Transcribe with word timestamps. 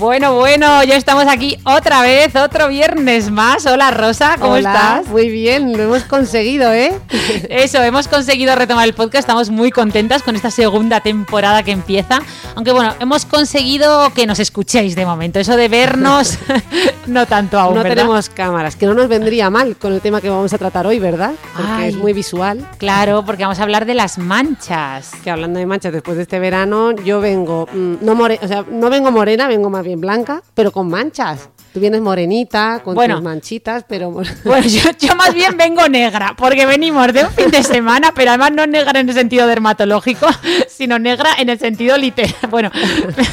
Bueno, 0.00 0.34
bueno, 0.34 0.82
ya 0.82 0.96
estamos 0.96 1.26
aquí 1.28 1.58
otra 1.62 2.00
vez, 2.00 2.34
otro 2.34 2.68
viernes 2.68 3.30
más. 3.30 3.66
Hola 3.66 3.90
Rosa, 3.90 4.36
¿cómo 4.40 4.52
Hola, 4.52 4.72
estás? 4.72 5.08
Muy 5.08 5.28
bien, 5.28 5.76
lo 5.76 5.82
hemos 5.82 6.04
conseguido, 6.04 6.72
¿eh? 6.72 6.98
Eso, 7.50 7.82
hemos 7.82 8.08
conseguido 8.08 8.54
retomar 8.54 8.88
el 8.88 8.94
podcast, 8.94 9.28
estamos 9.28 9.50
muy 9.50 9.70
contentas 9.70 10.22
con 10.22 10.36
esta 10.36 10.50
segunda 10.50 11.00
temporada 11.00 11.62
que 11.64 11.72
empieza. 11.72 12.22
Aunque 12.54 12.72
bueno, 12.72 12.94
hemos 12.98 13.26
conseguido 13.26 14.10
que 14.14 14.26
nos 14.26 14.38
escuchéis 14.38 14.96
de 14.96 15.04
momento. 15.04 15.38
Eso 15.38 15.54
de 15.54 15.68
vernos, 15.68 16.38
no 17.06 17.26
tanto 17.26 17.58
aún. 17.58 17.74
no 17.74 17.82
¿verdad? 17.82 17.96
tenemos 17.96 18.30
cámaras, 18.30 18.76
que 18.76 18.86
no 18.86 18.94
nos 18.94 19.06
vendría 19.06 19.50
mal 19.50 19.76
con 19.76 19.92
el 19.92 20.00
tema 20.00 20.22
que 20.22 20.30
vamos 20.30 20.50
a 20.54 20.56
tratar 20.56 20.86
hoy, 20.86 20.98
¿verdad? 20.98 21.32
Porque 21.54 21.72
Ay. 21.72 21.90
es 21.90 21.96
muy 21.96 22.14
visual. 22.14 22.66
Claro, 22.78 23.22
porque 23.26 23.42
vamos 23.42 23.60
a 23.60 23.64
hablar 23.64 23.84
de 23.84 23.92
las 23.92 24.16
manchas. 24.16 25.10
Que 25.22 25.30
hablando 25.30 25.58
de 25.58 25.66
manchas, 25.66 25.92
después 25.92 26.16
de 26.16 26.22
este 26.22 26.38
verano, 26.38 26.92
yo 26.92 27.20
vengo, 27.20 27.68
mm, 27.70 27.96
no 28.00 28.14
more, 28.14 28.38
o 28.40 28.48
sea, 28.48 28.64
no 28.66 28.88
vengo 28.88 29.10
morena, 29.10 29.46
vengo 29.46 29.68
más 29.68 29.84
bien 29.84 29.89
blanca, 29.96 30.42
pero 30.54 30.72
con 30.72 30.88
manchas. 30.88 31.48
Tú 31.72 31.78
vienes 31.78 32.00
morenita, 32.00 32.80
con 32.82 32.94
Bueno. 32.96 33.14
tus 33.14 33.24
manchitas, 33.24 33.84
pero... 33.88 34.10
Bueno, 34.44 34.66
yo, 34.66 34.90
yo 34.98 35.14
más 35.14 35.32
bien 35.32 35.56
vengo 35.56 35.88
negra, 35.88 36.34
porque 36.36 36.66
venimos 36.66 37.12
de 37.12 37.24
un 37.24 37.30
fin 37.30 37.50
de 37.50 37.62
semana, 37.62 38.12
pero 38.14 38.30
además 38.30 38.52
no 38.52 38.66
negra 38.66 38.98
en 38.98 39.08
el 39.08 39.14
sentido 39.14 39.46
dermatológico, 39.46 40.26
sino 40.68 40.98
negra 40.98 41.30
en 41.38 41.48
el 41.48 41.58
sentido 41.60 41.96
literal, 41.96 42.34
bueno, 42.50 42.70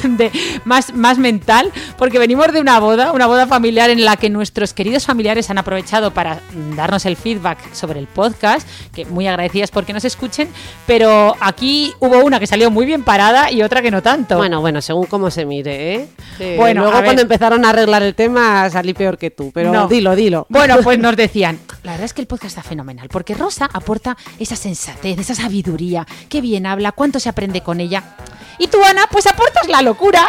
de, 0.03 0.31
más, 0.66 0.94
más 0.94 1.17
mental, 1.17 1.71
porque 1.97 2.19
venimos 2.19 2.52
de 2.53 2.61
una 2.61 2.79
boda, 2.79 3.11
una 3.11 3.25
boda 3.25 3.47
familiar 3.47 3.89
en 3.89 4.05
la 4.05 4.17
que 4.17 4.29
nuestros 4.29 4.73
queridos 4.73 5.05
familiares 5.07 5.49
han 5.49 5.57
aprovechado 5.57 6.11
para 6.11 6.39
darnos 6.75 7.05
el 7.07 7.16
feedback 7.16 7.57
sobre 7.73 7.99
el 7.99 8.07
podcast, 8.07 8.67
que 8.94 9.05
muy 9.05 9.27
agradecidas 9.27 9.72
porque 9.72 9.94
nos 9.94 10.05
escuchen, 10.05 10.47
pero 10.85 11.35
aquí 11.39 11.94
hubo 11.99 12.23
una 12.23 12.39
que 12.39 12.45
salió 12.45 12.69
muy 12.69 12.85
bien 12.85 13.03
parada 13.03 13.51
y 13.51 13.63
otra 13.63 13.81
que 13.81 13.89
no 13.89 14.03
tanto. 14.03 14.38
Bueno, 14.38 14.61
bueno, 14.61 14.81
según 14.81 15.07
cómo 15.07 15.31
se 15.31 15.45
mire, 15.45 15.95
¿eh? 15.95 16.07
Que 16.38 16.55
Bueno, 16.57 16.83
luego 16.83 17.01
cuando 17.01 17.23
empezaron 17.23 17.66
a 17.66 17.69
arreglar 17.69 18.03
el 18.03 18.13
tema 18.13 18.27
salí 18.72 18.94
peor 18.94 19.17
que 19.17 19.31
tú, 19.31 19.52
pero 19.53 19.72
No. 19.72 19.88
dilo, 19.88 20.16
dilo. 20.16 20.45
Bueno, 20.50 20.78
pues 20.83 21.00
nos 21.00 21.16
decían, 21.16 21.59
la 21.83 21.92
verdad 21.92 22.06
es 22.06 22.14
que 22.14 22.22
el 22.22 22.28
podcast 22.28 22.58
está 22.58 22.64
fenomenal, 22.69 23.09
porque 23.09 23.34
Rosa 23.34 23.69
aporta 23.72 24.17
esa 24.39 24.56
sensatez, 24.56 25.19
esa 25.19 25.36
sabiduría, 25.36 26.06
qué 26.30 26.42
bien 26.42 26.66
habla, 26.66 26.92
cuánto 26.92 27.19
se 27.19 27.30
aprende 27.30 27.61
con 27.61 27.80
ella. 27.80 28.16
Y 28.59 28.67
tú, 28.67 28.84
Ana, 28.84 29.08
pues 29.11 29.28
aportas 29.28 29.67
la 29.67 29.81
locura, 29.84 30.28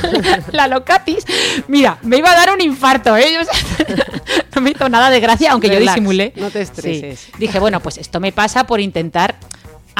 la 0.52 0.66
locatis. 0.66 1.24
Mira, 1.68 1.98
me 2.02 2.18
iba 2.18 2.30
a 2.30 2.34
dar 2.34 2.52
un 2.52 2.60
infarto, 2.60 3.16
¿eh? 3.16 3.38
No 4.54 4.60
me 4.60 4.70
hizo 4.70 4.88
nada 4.88 5.10
de 5.10 5.20
gracia, 5.20 5.52
aunque 5.52 5.70
yo 5.70 5.78
disimulé. 5.80 6.32
no 6.36 6.50
te 6.50 6.60
estreses. 6.60 7.20
Sí. 7.20 7.32
Dije, 7.38 7.58
bueno, 7.58 7.80
pues 7.80 7.96
esto 7.98 8.20
me 8.20 8.32
pasa 8.32 8.64
por 8.64 8.80
intentar 8.80 9.36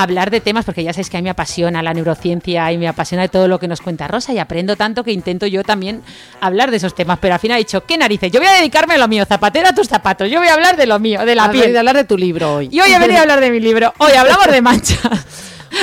hablar 0.02 0.30
de 0.30 0.40
temas, 0.40 0.64
porque 0.64 0.82
ya 0.84 0.92
sabéis 0.92 1.10
que 1.10 1.16
a 1.16 1.20
mí 1.20 1.24
me 1.24 1.30
apasiona 1.30 1.82
la 1.82 1.94
neurociencia 1.94 2.70
y 2.72 2.78
me 2.78 2.88
apasiona 2.88 3.28
todo 3.28 3.48
lo 3.48 3.58
que 3.58 3.68
nos 3.68 3.80
cuenta 3.80 4.08
Rosa 4.08 4.32
y 4.32 4.38
aprendo 4.38 4.76
tanto 4.76 5.04
que 5.04 5.12
intento 5.12 5.46
yo 5.46 5.62
también 5.62 6.02
hablar 6.40 6.70
de 6.70 6.78
esos 6.78 6.94
temas, 6.94 7.18
pero 7.20 7.34
al 7.34 7.40
final 7.40 7.56
he 7.56 7.60
dicho, 7.60 7.84
¿qué 7.84 7.96
narices? 7.98 8.30
Yo 8.32 8.40
voy 8.40 8.48
a 8.48 8.52
dedicarme 8.52 8.94
a 8.94 8.98
lo 8.98 9.08
mío, 9.08 9.24
zapatero 9.24 9.68
a 9.68 9.74
tus 9.74 9.88
zapatos, 9.88 10.30
yo 10.30 10.38
voy 10.38 10.48
a 10.48 10.54
hablar 10.54 10.76
de 10.76 10.86
lo 10.86 10.98
mío, 10.98 11.24
de 11.24 11.34
la 11.34 11.50
piel. 11.50 11.62
venido 11.62 11.78
a 11.78 11.80
hablar 11.80 11.96
de 11.96 12.04
tu 12.04 12.16
libro 12.16 12.54
hoy. 12.56 12.68
Y 12.72 12.80
hoy 12.80 12.92
he 12.92 12.98
venido 12.98 13.18
a 13.18 13.22
hablar 13.22 13.40
de 13.40 13.50
mi 13.50 13.60
libro, 13.60 13.92
hoy 13.98 14.12
hablamos 14.12 14.46
de 14.46 14.62
manchas. 14.62 15.00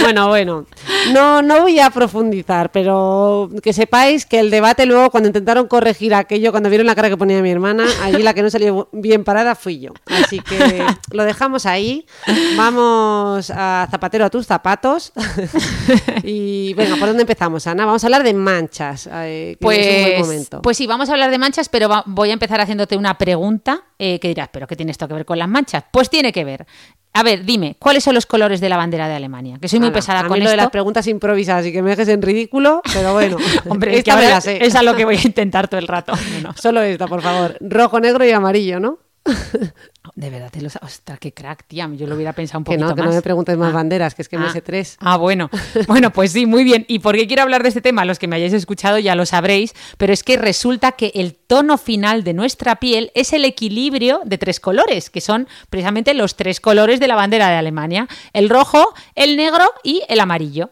Bueno, 0.01 0.27
bueno, 0.27 0.65
no, 1.13 1.41
no 1.41 1.61
voy 1.61 1.79
a 1.79 1.89
profundizar, 1.89 2.71
pero 2.71 3.49
que 3.63 3.73
sepáis 3.73 4.25
que 4.25 4.39
el 4.39 4.49
debate 4.49 4.85
luego, 4.85 5.09
cuando 5.09 5.27
intentaron 5.27 5.67
corregir 5.67 6.13
aquello, 6.13 6.51
cuando 6.51 6.69
vieron 6.69 6.85
la 6.87 6.95
cara 6.95 7.09
que 7.09 7.17
ponía 7.17 7.41
mi 7.41 7.49
hermana, 7.51 7.85
allí 8.03 8.21
la 8.23 8.33
que 8.33 8.41
no 8.43 8.49
salió 8.49 8.89
bien 8.91 9.23
parada 9.23 9.55
fui 9.55 9.79
yo. 9.79 9.91
Así 10.07 10.39
que 10.39 10.85
lo 11.11 11.23
dejamos 11.23 11.65
ahí. 11.65 12.05
Vamos 12.55 13.49
a 13.53 13.87
zapatero 13.89 14.25
a 14.25 14.29
tus 14.29 14.45
zapatos. 14.45 15.13
Y 16.23 16.73
venga, 16.73 16.95
¿por 16.97 17.07
dónde 17.07 17.21
empezamos, 17.23 17.65
Ana? 17.67 17.85
Vamos 17.85 18.03
a 18.03 18.07
hablar 18.07 18.23
de 18.23 18.33
manchas. 18.33 19.09
eh, 19.11 19.57
que 19.59 19.65
es 19.67 19.95
un 19.97 20.03
buen 20.03 20.15
Pues, 20.15 20.19
momento. 20.27 20.61
pues 20.61 20.77
sí, 20.77 20.87
vamos 20.87 21.09
a 21.09 21.13
hablar 21.13 21.31
de 21.31 21.37
manchas, 21.37 21.69
pero 21.69 21.87
va- 21.89 22.03
voy 22.05 22.29
a 22.29 22.33
empezar 22.33 22.59
haciéndote 22.61 22.97
una 22.97 23.17
pregunta 23.17 23.83
eh, 23.99 24.19
que 24.19 24.27
dirás, 24.29 24.49
¿pero 24.51 24.67
qué 24.67 24.75
tiene 24.75 24.91
esto 24.91 25.07
que 25.07 25.13
ver 25.13 25.25
con 25.25 25.39
las 25.39 25.47
manchas? 25.49 25.83
Pues 25.91 26.09
tiene 26.09 26.31
que 26.31 26.43
ver. 26.43 26.65
A 27.17 27.23
ver, 27.23 27.45
dime, 27.45 27.75
¿cuáles 27.79 28.03
son 28.03 28.13
los 28.13 28.27
colores 28.27 28.61
de 28.61 28.69
la 28.69 28.77
bandera 28.77 29.07
de 29.07 29.15
Alemania? 29.15 29.57
Que 29.59 29.67
soy 29.67 29.79
muy 29.79 29.89
pesada 29.89 30.19
a 30.19 30.23
mí 30.23 30.29
con 30.29 30.37
lo 30.37 30.45
esto. 30.45 30.51
de 30.51 30.57
las 30.57 30.69
preguntas 30.69 31.07
improvisadas 31.07 31.65
y 31.65 31.71
que 31.71 31.81
me 31.81 31.89
dejes 31.89 32.07
en 32.09 32.21
ridículo, 32.21 32.83
pero 32.93 33.13
bueno. 33.13 33.37
Hombre, 33.67 33.97
es 33.97 34.03
que 34.03 34.11
esta 34.11 34.21
la 34.21 34.39
sé. 34.39 34.63
es 34.63 34.75
a 34.75 34.83
lo 34.83 34.95
que 34.95 35.03
voy 35.03 35.15
a 35.15 35.21
intentar 35.23 35.67
todo 35.67 35.79
el 35.79 35.87
rato. 35.87 36.13
Solo 36.55 36.83
esta, 36.83 37.07
por 37.07 37.23
favor. 37.23 37.57
Rojo, 37.59 37.99
negro 37.99 38.23
y 38.23 38.29
amarillo, 38.29 38.79
¿no? 38.79 38.99
De 40.17 40.31
verdad, 40.31 40.49
te. 40.49 40.65
Ostras, 40.65 41.19
qué 41.19 41.31
crack, 41.31 41.65
tía. 41.67 41.87
Yo 41.93 42.07
lo 42.07 42.15
hubiera 42.15 42.33
pensado 42.33 42.57
un 42.57 42.63
Que 42.63 42.71
poquito 42.71 42.89
no, 42.89 42.95
que 42.95 43.01
más. 43.03 43.09
no 43.11 43.15
me 43.17 43.21
preguntes 43.21 43.55
más 43.55 43.69
Ah. 43.69 43.75
banderas, 43.75 44.15
que 44.15 44.23
es 44.23 44.27
que 44.29 44.39
me 44.39 44.47
Ah. 44.47 44.51
sé 44.51 44.61
tres. 44.63 44.97
Ah, 44.99 45.15
bueno. 45.15 45.51
Bueno, 45.87 46.11
pues 46.11 46.31
sí, 46.31 46.47
muy 46.47 46.63
bien. 46.63 46.85
¿Y 46.87 46.97
por 46.97 47.15
qué 47.15 47.27
quiero 47.27 47.43
hablar 47.43 47.61
de 47.61 47.69
este 47.69 47.81
tema? 47.81 48.03
Los 48.03 48.17
que 48.17 48.27
me 48.27 48.35
hayáis 48.35 48.53
escuchado 48.53 48.97
ya 48.97 49.13
lo 49.13 49.27
sabréis, 49.27 49.75
pero 49.99 50.11
es 50.11 50.23
que 50.23 50.35
resulta 50.37 50.93
que 50.93 51.11
el 51.13 51.35
tono 51.35 51.77
final 51.77 52.23
de 52.23 52.33
nuestra 52.33 52.77
piel 52.77 53.11
es 53.13 53.31
el 53.31 53.45
equilibrio 53.45 54.21
de 54.25 54.39
tres 54.39 54.59
colores, 54.59 55.11
que 55.11 55.21
son 55.21 55.47
precisamente 55.69 56.15
los 56.15 56.35
tres 56.35 56.59
colores 56.61 56.99
de 56.99 57.07
la 57.07 57.13
bandera 57.15 57.49
de 57.49 57.55
Alemania: 57.55 58.07
el 58.33 58.49
rojo, 58.49 58.95
el 59.13 59.37
negro 59.37 59.71
y 59.83 60.01
el 60.09 60.19
amarillo. 60.19 60.71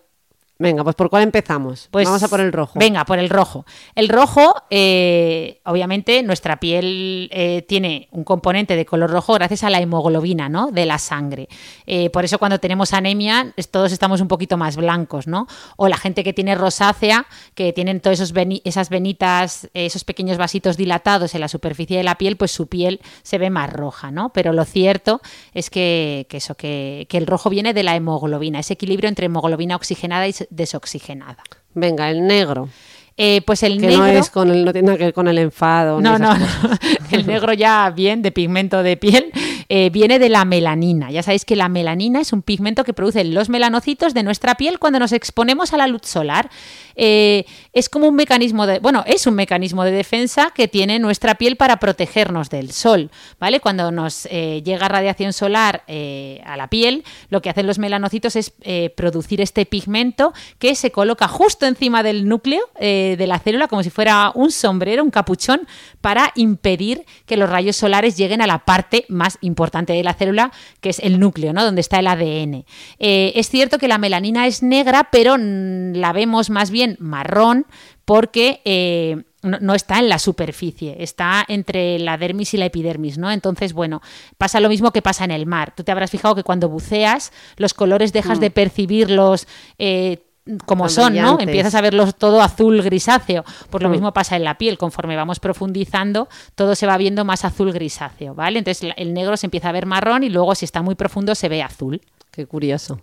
Venga, 0.58 0.86
pues 0.86 0.96
¿por 0.96 1.10
cuál 1.10 1.24
empezamos? 1.24 1.90
Pues 1.92 2.06
Vamos 2.06 2.24
a 2.24 2.30
por 2.30 2.40
el 2.40 2.54
rojo. 2.54 2.80
Venga, 2.80 3.04
por 3.04 3.20
el 3.20 3.30
rojo. 3.30 3.66
El 3.94 4.08
rojo, 4.08 4.56
eh, 4.70 5.60
obviamente, 5.66 6.24
nuestra 6.24 6.62
piel 6.62 7.30
eh, 7.34 7.66
tiene 7.68 8.08
un 8.12 8.24
componente 8.24 8.78
de 8.78 8.86
color 8.86 9.10
rojo 9.10 9.34
gracias 9.34 9.66
a 9.66 9.70
la 9.70 9.82
hemoglobina, 9.82 10.48
¿no? 10.48 10.72
De 10.72 10.86
la 10.86 10.98
sangre. 10.98 11.50
Eh, 11.86 12.10
por 12.10 12.24
eso 12.24 12.40
cuando 12.40 12.60
tenemos 12.60 12.94
anemia, 12.94 13.54
todos 13.70 13.92
estamos 13.92 14.22
un 14.22 14.30
poquito 14.30 14.56
más 14.56 14.78
blancos, 14.78 15.28
¿no? 15.28 15.46
O 15.76 15.90
la 15.90 15.98
gente 15.98 16.24
que 16.24 16.32
tiene 16.32 16.56
rosácea, 16.56 17.28
que 17.54 17.74
tienen 17.74 18.00
todas 18.00 18.22
esos 18.22 18.34
esas 18.64 18.90
venitas, 18.90 19.70
esos 19.74 20.06
pequeños 20.06 20.38
vasitos 20.38 20.78
dilatados 20.78 21.36
en 21.36 21.42
la 21.42 21.50
superficie 21.50 21.98
de 21.98 22.04
la 22.04 22.18
piel, 22.18 22.38
pues 22.38 22.52
su 22.52 22.68
piel 22.68 23.02
se 23.24 23.38
ve 23.38 23.50
más 23.50 23.72
roja, 23.74 24.10
¿no? 24.10 24.30
Pero 24.30 24.54
lo 24.54 24.64
cierto 24.64 25.22
es 25.54 25.70
que, 25.70 26.28
que 26.30 26.38
eso, 26.38 26.56
que, 26.56 27.08
que 27.10 27.18
el 27.18 27.28
rojo 27.28 27.50
viene 27.50 27.74
de 27.74 27.84
la 27.84 27.96
hemoglobina, 27.96 28.60
ese 28.60 28.74
equilibrio 28.74 29.10
entre 29.10 29.26
hemoglobina 29.26 29.76
oxigenada 29.76 30.28
y 30.28 30.34
desoxigenada. 30.50 31.38
Venga, 31.73 32.09
el 32.09 32.25
negro. 32.25 32.69
Eh, 33.17 33.41
pues 33.45 33.63
el 33.63 33.79
Que 33.79 33.88
negro. 33.88 34.00
no 34.03 34.07
es 34.07 34.29
con 34.29 34.50
el, 34.51 34.66
no 34.66 34.73
tiene 34.73 34.88
nada 34.88 34.97
que 34.97 35.06
ver 35.06 35.13
con 35.13 35.28
el 35.28 35.38
enfado. 35.38 36.01
No, 36.01 36.19
no, 36.19 36.38
no. 36.38 36.45
El 37.11 37.25
negro 37.25 37.53
ya 37.53 37.89
bien 37.95 38.22
de 38.22 38.31
pigmento 38.31 38.83
de 38.83 38.97
piel 38.97 39.31
eh, 39.70 39.90
viene 39.90 40.20
de 40.20 40.30
la 40.30 40.46
melanina. 40.46 41.12
Ya 41.12 41.24
sabéis 41.24 41.46
que 41.46 41.56
la 41.56 41.70
melanina 41.70 42.22
es 42.22 42.34
un 42.34 42.42
pigmento 42.42 42.84
que 42.84 42.94
producen 42.94 43.34
los 43.34 43.50
melanocitos 43.50 44.13
de 44.13 44.24
nuestra 44.24 44.56
piel 44.56 44.80
cuando 44.80 45.00
nos 45.00 45.12
exponemos 45.12 45.74
a 45.74 45.78
la 45.78 45.88
luz 45.88 46.04
solar. 46.04 46.50
Eh, 46.95 47.45
es 47.74 47.89
como 47.89 48.07
un 48.07 48.16
mecanismo 48.16 48.68
de, 48.68 48.80
bueno, 48.80 49.04
es 49.07 49.28
un 49.28 49.36
mecanismo 49.36 49.84
de 49.84 49.92
defensa 49.92 50.51
que 50.54 50.68
tiene 50.68 51.00
nuestra 51.00 51.36
piel 51.36 51.57
para 51.57 51.78
protegernos 51.78 52.50
del 52.50 52.72
sol, 52.72 53.10
¿vale? 53.39 53.60
Cuando 53.60 53.92
nos 53.92 54.28
eh, 54.31 54.62
llega 54.63 54.88
radiación 54.88 55.34
solar 55.34 55.84
a 55.88 56.57
la 56.57 56.68
piel, 56.69 57.04
lo 57.30 57.42
que 57.42 57.50
hacen 57.50 57.68
los 57.68 57.80
melanocitos 57.80 58.36
es 58.36 58.54
producir 58.95 59.42
este 59.42 59.66
pigmento 59.66 60.34
que 60.60 60.75
se 60.75 60.92
coloca 60.92 61.28
justo 61.28 61.66
encima 61.66 62.04
del 62.04 62.28
núcleo 62.28 62.62
de 62.80 63.25
la 63.28 63.39
célula, 63.39 63.68
como 63.68 63.84
si 63.84 63.89
fuera 63.89 64.31
un 64.36 64.51
sombrero, 64.51 65.04
un 65.04 65.12
capuchón, 65.12 65.68
para 66.01 66.31
impedir 66.36 67.06
que 67.25 67.38
los 67.38 67.50
rayos 67.50 67.75
solares 67.75 68.18
lleguen 68.18 68.42
a 68.42 68.48
la 68.48 68.60
parte 68.60 69.06
más 69.10 69.38
importante 69.42 69.55
de 69.56 70.04
la 70.04 70.13
célula, 70.13 70.52
que 70.81 70.90
es 70.90 71.00
el 71.00 71.19
núcleo, 71.19 71.54
¿no? 71.54 71.63
Donde 71.63 71.81
está 71.81 72.00
el 72.00 72.07
ADN. 72.07 72.66
Eh, 73.00 73.34
es 73.36 73.50
cierto 73.50 73.78
que 73.78 73.88
la 73.88 73.98
melanina 73.98 74.48
es 74.48 74.62
negra, 74.62 75.10
pero 75.12 75.38
mm, 75.38 75.94
la 75.96 76.13
vemos 76.13 76.50
más 76.50 76.72
bien 76.72 76.98
marrón 77.00 77.66
porque 78.06 78.62
eh, 78.66 79.24
no, 79.42 79.57
no 79.60 79.74
está 79.74 80.00
en 80.00 80.10
la 80.10 80.19
superficie, 80.19 80.98
está 81.00 81.44
entre 81.48 82.00
la 82.00 82.18
dermis 82.18 82.54
y 82.54 82.57
la 82.57 82.66
epidermis, 82.66 83.18
¿no? 83.18 83.31
Entonces, 83.31 83.74
bueno, 83.74 84.02
pasa 84.38 84.60
lo 84.60 84.69
mismo 84.69 84.92
que 84.92 85.02
pasa 85.02 85.24
en 85.24 85.31
el 85.31 85.46
mar. 85.46 85.74
Tú 85.75 85.84
te 85.84 85.92
habrás 85.92 86.12
fijado 86.12 86.36
que 86.36 86.44
cuando 86.44 86.69
buceas, 86.69 87.31
los 87.58 87.74
colores 87.74 88.13
dejas 88.13 88.40
de 88.40 88.51
percibirlos 88.51 89.48
eh, 89.78 90.25
como 90.65 90.86
son, 90.89 91.13
¿no? 91.24 91.38
Empiezas 91.44 91.75
a 91.75 91.81
verlos 91.81 92.15
todo 92.15 92.42
azul 92.42 92.81
grisáceo. 92.81 93.44
Pues 93.69 93.81
lo 93.81 93.89
mismo 93.89 94.13
pasa 94.13 94.36
en 94.36 94.44
la 94.44 94.57
piel, 94.57 94.77
conforme 94.77 95.15
vamos 95.15 95.39
profundizando, 95.39 96.27
todo 96.56 96.75
se 96.75 96.86
va 96.86 96.97
viendo 96.97 97.25
más 97.25 97.45
azul 97.45 97.71
grisáceo, 97.71 98.36
¿vale? 98.36 98.59
Entonces 98.59 98.92
el 98.95 99.13
negro 99.13 99.38
se 99.38 99.47
empieza 99.47 99.69
a 99.69 99.71
ver 99.71 99.86
marrón 99.86 100.24
y 100.24 100.30
luego 100.30 100.53
si 100.56 100.65
está 100.65 100.81
muy 100.81 100.95
profundo 100.95 101.33
se 101.36 101.50
ve 101.50 101.62
azul. 101.63 102.01
Qué 102.31 102.45
curioso. 102.45 103.00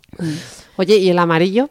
Oye, 0.76 0.96
¿y 0.98 1.08
el 1.10 1.18
amarillo? 1.18 1.70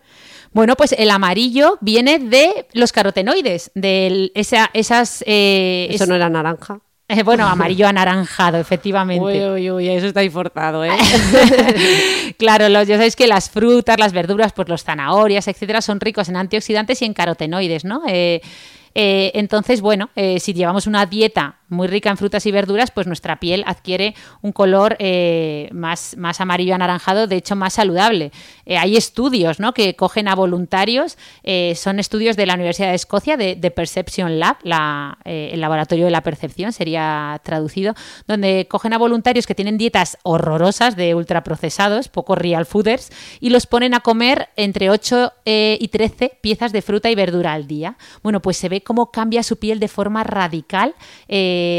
Bueno, 0.51 0.75
pues 0.75 0.94
el 0.97 1.09
amarillo 1.12 1.77
viene 1.79 2.19
de 2.19 2.67
los 2.74 2.91
carotenoides, 2.91 3.71
de 3.74 4.31
esa, 4.35 4.69
esas... 4.74 5.24
eh, 5.27 5.88
Eso 5.91 6.03
es- 6.03 6.09
no 6.09 6.15
era 6.15 6.27
naranja. 6.29 6.81
Eh, 7.12 7.24
bueno, 7.25 7.46
amarillo 7.46 7.88
anaranjado, 7.88 8.58
efectivamente. 8.58 9.24
Uy, 9.24 9.46
uy, 9.46 9.72
uy, 9.72 9.90
eso 9.90 10.08
está 10.08 10.22
ahí 10.22 10.30
forzado, 10.30 10.84
¿eh? 10.86 10.92
claro, 12.38 12.69
los, 12.69 12.88
ya 12.88 12.96
sabéis 12.96 13.16
que 13.16 13.28
las 13.28 13.50
frutas, 13.50 14.00
las 14.00 14.13
verduras, 14.13 14.54
pues 14.54 14.69
los 14.69 14.84
zanahorias, 14.84 15.48
etcétera, 15.48 15.81
son 15.81 16.00
ricos 16.00 16.30
en 16.30 16.38
antioxidantes 16.38 17.02
y 17.02 17.06
en 17.06 17.13
carotenoides, 17.13 17.86
¿no? 17.86 18.04
Eh, 18.08 18.42
eh, 18.94 19.31
entonces, 19.36 19.81
bueno, 19.81 20.10
eh, 20.16 20.40
si 20.40 20.54
llevamos 20.54 20.88
una 20.88 21.06
dieta 21.06 21.56
muy 21.71 21.88
rica 21.88 22.09
en 22.09 22.18
frutas 22.18 22.45
y 22.45 22.51
verduras, 22.51 22.91
pues 22.91 23.07
nuestra 23.07 23.39
piel 23.39 23.63
adquiere 23.65 24.13
un 24.41 24.51
color 24.51 24.95
eh, 25.00 25.69
más, 25.71 26.15
más 26.18 26.41
amarillo 26.41 26.75
anaranjado, 26.75 27.27
de 27.27 27.38
hecho 27.38 27.56
más 27.56 27.73
saludable. 27.73 28.31
Eh, 28.65 28.77
hay 28.77 28.97
estudios 28.97 29.59
¿no? 29.59 29.73
que 29.73 29.95
cogen 29.95 30.27
a 30.27 30.35
voluntarios, 30.35 31.18
eh, 31.44 31.73
son 31.75 32.00
estudios 32.00 32.35
de 32.38 32.45
la 32.45 32.53
Universidad 32.53 32.89
de 32.89 32.95
Escocia, 32.95 33.38
de, 33.38 33.56
de 33.56 33.71
Perception 33.71 34.39
Lab, 34.39 34.57
la, 34.63 35.18
el 35.25 35.59
laboratorio 35.59 36.06
de 36.06 36.12
la 36.12 36.21
percepción 36.21 36.73
sería 36.73 37.39
traducido, 37.44 37.95
donde 38.27 38.67
cogen 38.69 38.94
a 38.94 38.97
voluntarios 38.97 39.47
que 39.47 39.56
tienen 39.56 39.77
dietas 39.77 40.17
horrorosas 40.24 40.95
de 40.95 41.15
ultraprocesados, 41.15 42.07
poco 42.09 42.35
real 42.35 42.65
fooders, 42.65 43.12
y 43.39 43.50
los 43.50 43.65
ponen 43.65 43.94
a 43.94 44.01
comer 44.01 44.50
entre 44.56 44.89
8 44.89 45.33
eh, 45.45 45.77
y 45.79 45.88
13 45.88 46.38
piezas 46.41 46.71
de 46.71 46.81
fruta 46.81 47.09
y 47.09 47.15
verdura 47.15 47.53
al 47.53 47.67
día. 47.67 47.97
Bueno, 48.24 48.41
pues 48.41 48.57
se 48.57 48.69
ve 48.69 48.81
cómo 48.81 49.12
cambia 49.12 49.44
su 49.44 49.57
piel 49.57 49.79
de 49.79 49.88
forma 49.88 50.24
radical 50.24 50.95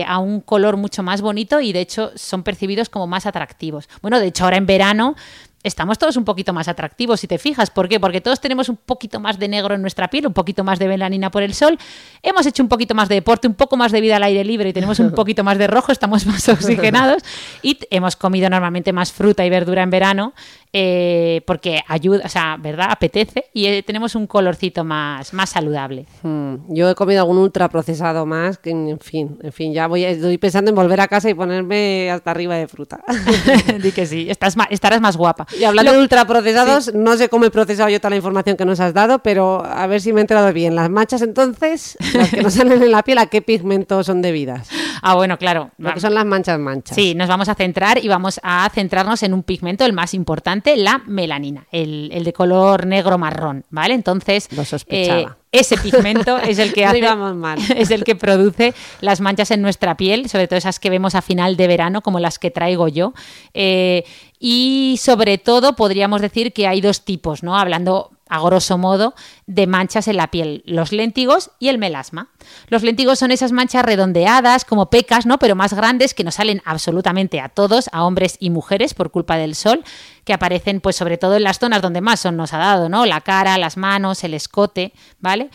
a 0.06 0.18
un 0.18 0.40
color 0.40 0.76
mucho 0.76 1.02
más 1.02 1.20
bonito 1.20 1.60
y 1.60 1.72
de 1.72 1.80
hecho 1.80 2.12
son 2.14 2.42
percibidos 2.42 2.88
como 2.88 3.06
más 3.06 3.26
atractivos. 3.26 3.88
Bueno, 4.00 4.20
de 4.20 4.26
hecho 4.26 4.44
ahora 4.44 4.56
en 4.56 4.66
verano 4.66 5.16
estamos 5.62 5.98
todos 5.98 6.16
un 6.16 6.24
poquito 6.24 6.52
más 6.52 6.68
atractivos, 6.68 7.20
si 7.20 7.26
te 7.26 7.38
fijas. 7.38 7.70
¿Por 7.70 7.88
qué? 7.88 8.00
Porque 8.00 8.20
todos 8.20 8.40
tenemos 8.40 8.68
un 8.68 8.76
poquito 8.76 9.20
más 9.20 9.38
de 9.38 9.48
negro 9.48 9.74
en 9.74 9.80
nuestra 9.80 10.08
piel, 10.08 10.26
un 10.26 10.32
poquito 10.32 10.64
más 10.64 10.78
de 10.78 10.88
melanina 10.88 11.30
por 11.30 11.42
el 11.42 11.54
sol. 11.54 11.78
Hemos 12.22 12.46
hecho 12.46 12.62
un 12.62 12.68
poquito 12.68 12.94
más 12.94 13.08
de 13.08 13.16
deporte, 13.16 13.46
un 13.48 13.54
poco 13.54 13.76
más 13.76 13.92
de 13.92 14.00
vida 14.00 14.16
al 14.16 14.22
aire 14.24 14.44
libre 14.44 14.68
y 14.68 14.72
tenemos 14.72 14.98
un 14.98 15.10
poquito 15.14 15.44
más 15.44 15.58
de 15.58 15.66
rojo, 15.66 15.92
estamos 15.92 16.26
más 16.26 16.48
oxigenados 16.48 17.22
y 17.62 17.78
hemos 17.90 18.16
comido 18.16 18.50
normalmente 18.50 18.92
más 18.92 19.12
fruta 19.12 19.44
y 19.44 19.50
verdura 19.50 19.82
en 19.82 19.90
verano 19.90 20.34
eh, 20.72 21.42
porque 21.46 21.82
ayuda, 21.86 22.22
o 22.24 22.28
sea, 22.28 22.56
¿verdad? 22.58 22.88
Apetece 22.90 23.44
y 23.52 23.66
eh, 23.66 23.82
tenemos 23.82 24.14
un 24.14 24.26
colorcito 24.26 24.84
más, 24.84 25.32
más 25.34 25.50
saludable. 25.50 26.06
Hmm, 26.22 26.54
Yo 26.68 26.88
he 26.90 26.94
comido 26.94 27.20
algún 27.20 27.38
ultraprocesado 27.38 28.24
más, 28.26 28.58
que 28.58 28.70
en 28.70 28.98
fin, 29.00 29.38
en 29.42 29.52
fin, 29.52 29.72
ya 29.74 29.86
voy, 29.86 30.04
estoy 30.04 30.38
pensando 30.38 30.70
en 30.70 30.74
volver 30.74 31.00
a 31.00 31.08
casa 31.08 31.28
y 31.28 31.34
ponerme 31.34 32.10
hasta 32.10 32.30
arriba 32.30 32.56
de 32.56 32.68
fruta. 32.68 33.00
Di 33.82 33.92
que 33.92 34.06
sí, 34.06 34.28
estás 34.30 34.56
estarás 34.70 35.00
más 35.00 35.16
guapa. 35.16 35.46
Y 35.58 35.64
hablando 35.64 35.92
Lo- 35.92 35.98
de 35.98 36.02
ultraprocesados, 36.04 36.94
no 36.94 37.16
sé 37.16 37.28
cómo 37.28 37.44
he 37.44 37.50
procesado 37.50 37.88
yo 37.90 37.98
toda 38.00 38.10
la 38.10 38.16
información 38.16 38.56
que 38.56 38.64
nos 38.64 38.80
has 38.80 38.94
dado, 38.94 39.18
pero 39.20 39.64
a 39.64 39.86
ver 39.86 40.00
si 40.00 40.12
me 40.12 40.20
he 40.20 40.22
enterado 40.22 40.52
bien. 40.52 40.74
Las 40.74 40.88
manchas 40.90 41.22
entonces, 41.22 41.96
las 42.14 42.30
que 42.30 42.42
nos 42.42 42.54
salen 42.54 42.82
en 42.82 42.90
la 42.90 43.02
piel, 43.02 43.18
¿a 43.18 43.26
qué 43.26 43.42
pigmento 43.42 44.02
son 44.04 44.22
debidas? 44.22 44.68
Ah, 45.04 45.16
bueno, 45.16 45.36
claro. 45.36 45.70
Lo 45.78 45.92
que 45.92 46.00
son 46.00 46.14
las 46.14 46.24
manchas 46.24 46.58
manchas. 46.60 46.94
Sí, 46.94 47.14
nos 47.14 47.28
vamos 47.28 47.48
a 47.48 47.54
centrar 47.56 48.02
y 48.02 48.06
vamos 48.08 48.38
a 48.42 48.70
centrarnos 48.72 49.22
en 49.24 49.34
un 49.34 49.42
pigmento, 49.42 49.84
el 49.84 49.92
más 49.92 50.14
importante, 50.14 50.76
la 50.76 51.02
melanina, 51.06 51.66
el, 51.72 52.10
el 52.12 52.22
de 52.22 52.32
color 52.32 52.86
negro 52.86 53.18
marrón, 53.18 53.64
¿vale? 53.70 53.94
Entonces, 53.94 54.48
Lo 54.52 54.64
sospechaba. 54.64 55.20
eh, 55.20 55.26
ese 55.50 55.76
pigmento 55.76 56.38
es 56.38 56.58
el 56.60 56.72
que 56.72 56.86
hace, 56.86 57.02
mal. 57.34 57.58
es 57.76 57.90
el 57.90 58.04
que 58.04 58.14
produce 58.14 58.74
las 59.00 59.20
manchas 59.20 59.50
en 59.50 59.60
nuestra 59.60 59.96
piel, 59.96 60.28
sobre 60.30 60.46
todo 60.46 60.56
esas 60.56 60.78
que 60.78 60.88
vemos 60.88 61.14
a 61.16 61.20
final 61.20 61.56
de 61.56 61.66
verano, 61.66 62.00
como 62.00 62.20
las 62.20 62.38
que 62.38 62.50
traigo 62.52 62.86
yo. 62.86 63.12
Eh, 63.54 64.04
y 64.38 64.98
sobre 65.00 65.36
todo 65.38 65.74
podríamos 65.74 66.20
decir 66.20 66.52
que 66.52 66.68
hay 66.68 66.80
dos 66.80 67.04
tipos, 67.04 67.42
¿no? 67.42 67.56
Hablando 67.58 68.12
a 68.32 68.40
grosso 68.40 68.78
modo, 68.78 69.14
de 69.46 69.66
manchas 69.66 70.08
en 70.08 70.16
la 70.16 70.30
piel, 70.30 70.62
los 70.64 70.90
léntigos 70.90 71.50
y 71.58 71.68
el 71.68 71.76
melasma. 71.76 72.30
Los 72.68 72.82
léntigos 72.82 73.18
son 73.18 73.30
esas 73.30 73.52
manchas 73.52 73.84
redondeadas, 73.84 74.64
como 74.64 74.88
pecas, 74.88 75.26
¿no? 75.26 75.38
Pero 75.38 75.54
más 75.54 75.74
grandes, 75.74 76.14
que 76.14 76.24
nos 76.24 76.36
salen 76.36 76.62
absolutamente 76.64 77.40
a 77.40 77.50
todos, 77.50 77.90
a 77.92 78.04
hombres 78.04 78.38
y 78.40 78.48
mujeres, 78.48 78.94
por 78.94 79.10
culpa 79.10 79.36
del 79.36 79.54
sol, 79.54 79.84
que 80.24 80.32
aparecen, 80.32 80.80
pues, 80.80 80.96
sobre 80.96 81.18
todo 81.18 81.36
en 81.36 81.42
las 81.42 81.58
zonas 81.58 81.82
donde 81.82 82.00
más 82.00 82.20
sol 82.20 82.34
nos 82.34 82.54
ha 82.54 82.58
dado, 82.58 82.88
¿no? 82.88 83.04
La 83.04 83.20
cara, 83.20 83.58
las 83.58 83.76
manos, 83.76 84.24
el 84.24 84.32
escote, 84.32 84.94
¿vale? 85.20 85.50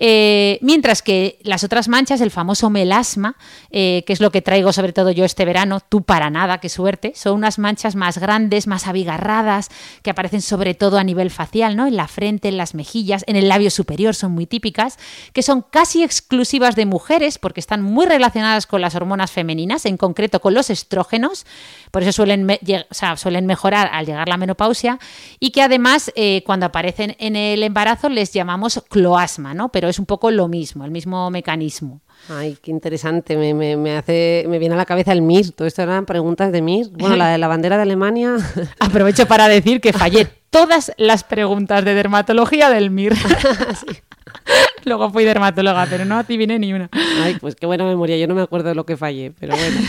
Eh, 0.00 0.58
mientras 0.62 1.02
que 1.02 1.38
las 1.42 1.64
otras 1.64 1.88
manchas, 1.88 2.20
el 2.20 2.30
famoso 2.30 2.70
melasma, 2.70 3.36
eh, 3.70 4.04
que 4.06 4.12
es 4.12 4.20
lo 4.20 4.30
que 4.30 4.42
traigo 4.42 4.72
sobre 4.72 4.92
todo 4.92 5.10
yo 5.10 5.24
este 5.24 5.44
verano, 5.44 5.80
tú 5.80 6.02
para 6.02 6.30
nada, 6.30 6.58
qué 6.58 6.68
suerte, 6.68 7.12
son 7.16 7.34
unas 7.34 7.58
manchas 7.58 7.96
más 7.96 8.18
grandes, 8.18 8.68
más 8.68 8.86
abigarradas, 8.86 9.70
que 10.02 10.10
aparecen 10.10 10.40
sobre 10.40 10.74
todo 10.74 10.98
a 10.98 11.04
nivel 11.04 11.30
facial, 11.30 11.74
¿no? 11.74 11.86
En 11.88 11.96
la 11.96 12.06
frente, 12.06 12.48
en 12.48 12.56
las 12.56 12.74
mejillas, 12.74 13.24
en 13.26 13.34
el 13.34 13.48
labio 13.48 13.72
superior, 13.72 14.14
son 14.14 14.32
muy 14.32 14.46
típicas, 14.46 14.98
que 15.32 15.42
son 15.42 15.62
casi 15.68 16.04
exclusivas 16.04 16.76
de 16.76 16.86
mujeres 16.86 17.38
porque 17.38 17.58
están 17.58 17.82
muy 17.82 18.06
relacionadas 18.06 18.66
con 18.66 18.80
las 18.80 18.94
hormonas 18.94 19.32
femeninas, 19.32 19.84
en 19.84 19.96
concreto 19.96 20.40
con 20.40 20.54
los 20.54 20.70
estrógenos, 20.70 21.44
por 21.90 22.04
eso 22.04 22.12
suelen, 22.12 22.48
o 22.48 22.94
sea, 22.94 23.16
suelen 23.16 23.46
mejorar 23.46 23.90
al 23.92 24.06
llegar 24.06 24.28
la 24.28 24.36
menopausia, 24.36 25.00
y 25.40 25.50
que 25.50 25.62
además 25.62 26.12
eh, 26.14 26.44
cuando 26.46 26.66
aparecen 26.66 27.16
en 27.18 27.34
el 27.34 27.64
embarazo 27.64 28.08
les 28.08 28.32
llamamos 28.32 28.80
cloasma, 28.88 29.54
¿no? 29.54 29.70
Pero 29.70 29.87
es 29.90 29.98
un 29.98 30.06
poco 30.06 30.30
lo 30.30 30.48
mismo, 30.48 30.84
el 30.84 30.90
mismo 30.90 31.30
mecanismo. 31.30 32.00
Ay, 32.28 32.56
qué 32.62 32.70
interesante. 32.70 33.36
Me, 33.36 33.54
me- 33.54 33.76
me 33.76 33.96
hace, 33.96 34.44
me 34.48 34.58
viene 34.58 34.74
a 34.74 34.78
la 34.78 34.84
cabeza 34.86 35.12
el 35.12 35.22
MIR. 35.22 35.52
Todo 35.52 35.68
esto 35.68 35.82
eran 35.82 36.04
preguntas 36.06 36.50
de 36.52 36.62
MIR. 36.62 36.88
Bueno, 36.92 37.16
la 37.16 37.28
de 37.30 37.38
la 37.38 37.48
bandera 37.48 37.76
de 37.76 37.82
Alemania. 37.82 38.36
Aprovecho 38.80 39.26
para 39.26 39.48
decir 39.48 39.80
que 39.80 39.92
fallé 39.92 40.26
todas 40.50 40.92
las 40.96 41.22
preguntas 41.24 41.84
de 41.84 41.94
dermatología 41.94 42.70
del 42.70 42.90
MIR. 42.90 43.14
Luego 44.84 45.10
fui 45.10 45.24
dermatóloga, 45.24 45.86
pero 45.90 46.04
no 46.04 46.16
adiviné 46.18 46.58
ni 46.58 46.72
una. 46.72 46.88
Ay, 47.22 47.36
pues 47.40 47.54
qué 47.54 47.66
buena 47.66 47.84
memoria. 47.84 48.16
Yo 48.16 48.26
no 48.26 48.34
me 48.34 48.42
acuerdo 48.42 48.70
de 48.70 48.74
lo 48.74 48.86
que 48.86 48.96
fallé, 48.96 49.32
pero 49.38 49.54
bueno. 49.56 49.80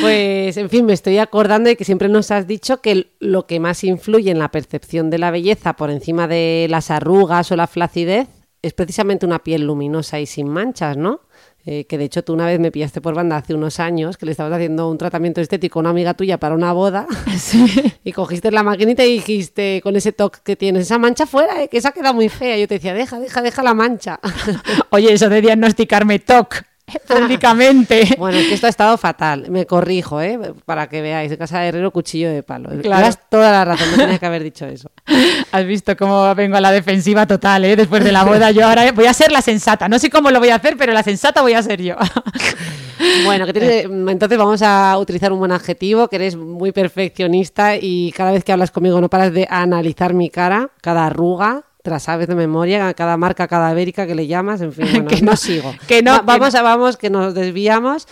Pues, 0.00 0.56
en 0.56 0.68
fin, 0.70 0.84
me 0.86 0.92
estoy 0.92 1.18
acordando 1.18 1.68
de 1.68 1.76
que 1.76 1.84
siempre 1.84 2.08
nos 2.08 2.30
has 2.30 2.46
dicho 2.46 2.80
que 2.80 3.12
lo 3.18 3.46
que 3.46 3.60
más 3.60 3.82
influye 3.84 4.30
en 4.30 4.38
la 4.38 4.50
percepción 4.50 5.10
de 5.10 5.18
la 5.18 5.30
belleza 5.30 5.74
por 5.74 5.90
encima 5.90 6.28
de 6.28 6.66
las 6.70 6.90
arrugas 6.90 7.50
o 7.50 7.56
la 7.56 7.66
flacidez 7.66 8.28
es 8.62 8.72
precisamente 8.74 9.26
una 9.26 9.38
piel 9.40 9.66
luminosa 9.66 10.20
y 10.20 10.26
sin 10.26 10.48
manchas, 10.48 10.96
¿no? 10.96 11.20
Eh, 11.66 11.84
que 11.84 11.98
de 11.98 12.04
hecho 12.04 12.24
tú 12.24 12.32
una 12.32 12.46
vez 12.46 12.58
me 12.58 12.72
pillaste 12.72 13.02
por 13.02 13.14
banda 13.14 13.36
hace 13.36 13.54
unos 13.54 13.80
años 13.80 14.16
que 14.16 14.24
le 14.24 14.32
estabas 14.32 14.54
haciendo 14.54 14.88
un 14.88 14.96
tratamiento 14.96 15.42
estético 15.42 15.78
a 15.78 15.80
una 15.80 15.90
amiga 15.90 16.14
tuya 16.14 16.38
para 16.38 16.54
una 16.54 16.72
boda 16.72 17.06
y 18.04 18.12
cogiste 18.12 18.50
la 18.50 18.62
maquinita 18.62 19.04
y 19.04 19.12
dijiste 19.12 19.80
con 19.82 19.94
ese 19.94 20.12
toque 20.12 20.38
que 20.42 20.56
tienes, 20.56 20.82
esa 20.84 20.96
mancha 20.98 21.26
fuera, 21.26 21.62
eh, 21.62 21.68
que 21.68 21.76
esa 21.76 21.92
queda 21.92 22.14
muy 22.14 22.30
fea. 22.30 22.56
Yo 22.56 22.66
te 22.66 22.74
decía, 22.74 22.94
deja, 22.94 23.20
deja, 23.20 23.42
deja 23.42 23.62
la 23.62 23.74
mancha. 23.74 24.20
Oye, 24.90 25.12
eso 25.12 25.28
de 25.28 25.42
diagnosticarme 25.42 26.18
TOC 26.18 26.62
públicamente. 27.08 28.14
Bueno, 28.18 28.38
es 28.38 28.48
que 28.48 28.54
esto 28.54 28.66
ha 28.66 28.70
estado 28.70 28.96
fatal. 28.98 29.50
Me 29.50 29.66
corrijo, 29.66 30.20
¿eh? 30.20 30.38
Para 30.64 30.88
que 30.88 31.00
veáis. 31.02 31.30
En 31.32 31.38
casa 31.38 31.60
de 31.60 31.68
Herrero, 31.68 31.90
cuchillo 31.90 32.30
de 32.30 32.42
palo. 32.42 32.68
Claro. 32.80 33.02
Llevas 33.02 33.18
toda 33.28 33.50
la 33.52 33.64
razón, 33.64 33.90
no 33.92 33.96
tenía 33.96 34.18
que 34.18 34.26
haber 34.26 34.42
dicho 34.42 34.66
eso. 34.66 34.90
Has 35.52 35.64
visto 35.64 35.96
cómo 35.96 36.34
vengo 36.34 36.56
a 36.56 36.60
la 36.60 36.72
defensiva 36.72 37.26
total, 37.26 37.64
¿eh? 37.64 37.76
Después 37.76 38.02
de 38.04 38.12
la 38.12 38.24
boda, 38.24 38.50
yo 38.50 38.66
ahora 38.66 38.90
voy 38.92 39.06
a 39.06 39.14
ser 39.14 39.32
la 39.32 39.42
sensata. 39.42 39.88
No 39.88 39.98
sé 39.98 40.10
cómo 40.10 40.30
lo 40.30 40.38
voy 40.38 40.50
a 40.50 40.56
hacer, 40.56 40.76
pero 40.76 40.92
la 40.92 41.02
sensata 41.02 41.42
voy 41.42 41.54
a 41.54 41.62
ser 41.62 41.80
yo. 41.82 41.96
Bueno, 43.24 43.46
que 43.46 43.52
tienes- 43.54 43.84
entonces 44.10 44.36
vamos 44.38 44.60
a 44.62 44.98
utilizar 44.98 45.32
un 45.32 45.38
buen 45.38 45.52
adjetivo, 45.52 46.08
que 46.08 46.16
eres 46.16 46.36
muy 46.36 46.70
perfeccionista 46.72 47.76
y 47.76 48.12
cada 48.12 48.30
vez 48.32 48.44
que 48.44 48.52
hablas 48.52 48.70
conmigo 48.70 49.00
no 49.00 49.08
paras 49.08 49.32
de 49.32 49.46
analizar 49.50 50.12
mi 50.12 50.28
cara, 50.28 50.70
cada 50.82 51.06
arruga, 51.06 51.62
te 51.82 51.90
la 51.90 51.98
sabes 51.98 52.28
de 52.28 52.34
memoria, 52.34 52.92
cada 52.94 53.16
marca 53.16 53.48
cadavérica 53.48 54.06
que 54.06 54.14
le 54.14 54.26
llamas, 54.26 54.60
en 54.60 54.72
fin, 54.72 54.86
bueno, 54.90 55.08
Que 55.08 55.22
no, 55.22 55.32
no, 55.32 55.36
sigo. 55.36 55.74
que 55.88 56.02
no, 56.02 56.12
Va- 56.12 56.18
que 56.20 56.24
vamos, 56.26 56.54
no. 56.54 56.60
a, 56.60 56.62
vamos, 56.62 56.96
que 56.96 57.10
nos 57.10 57.34
desviamos. 57.34 58.06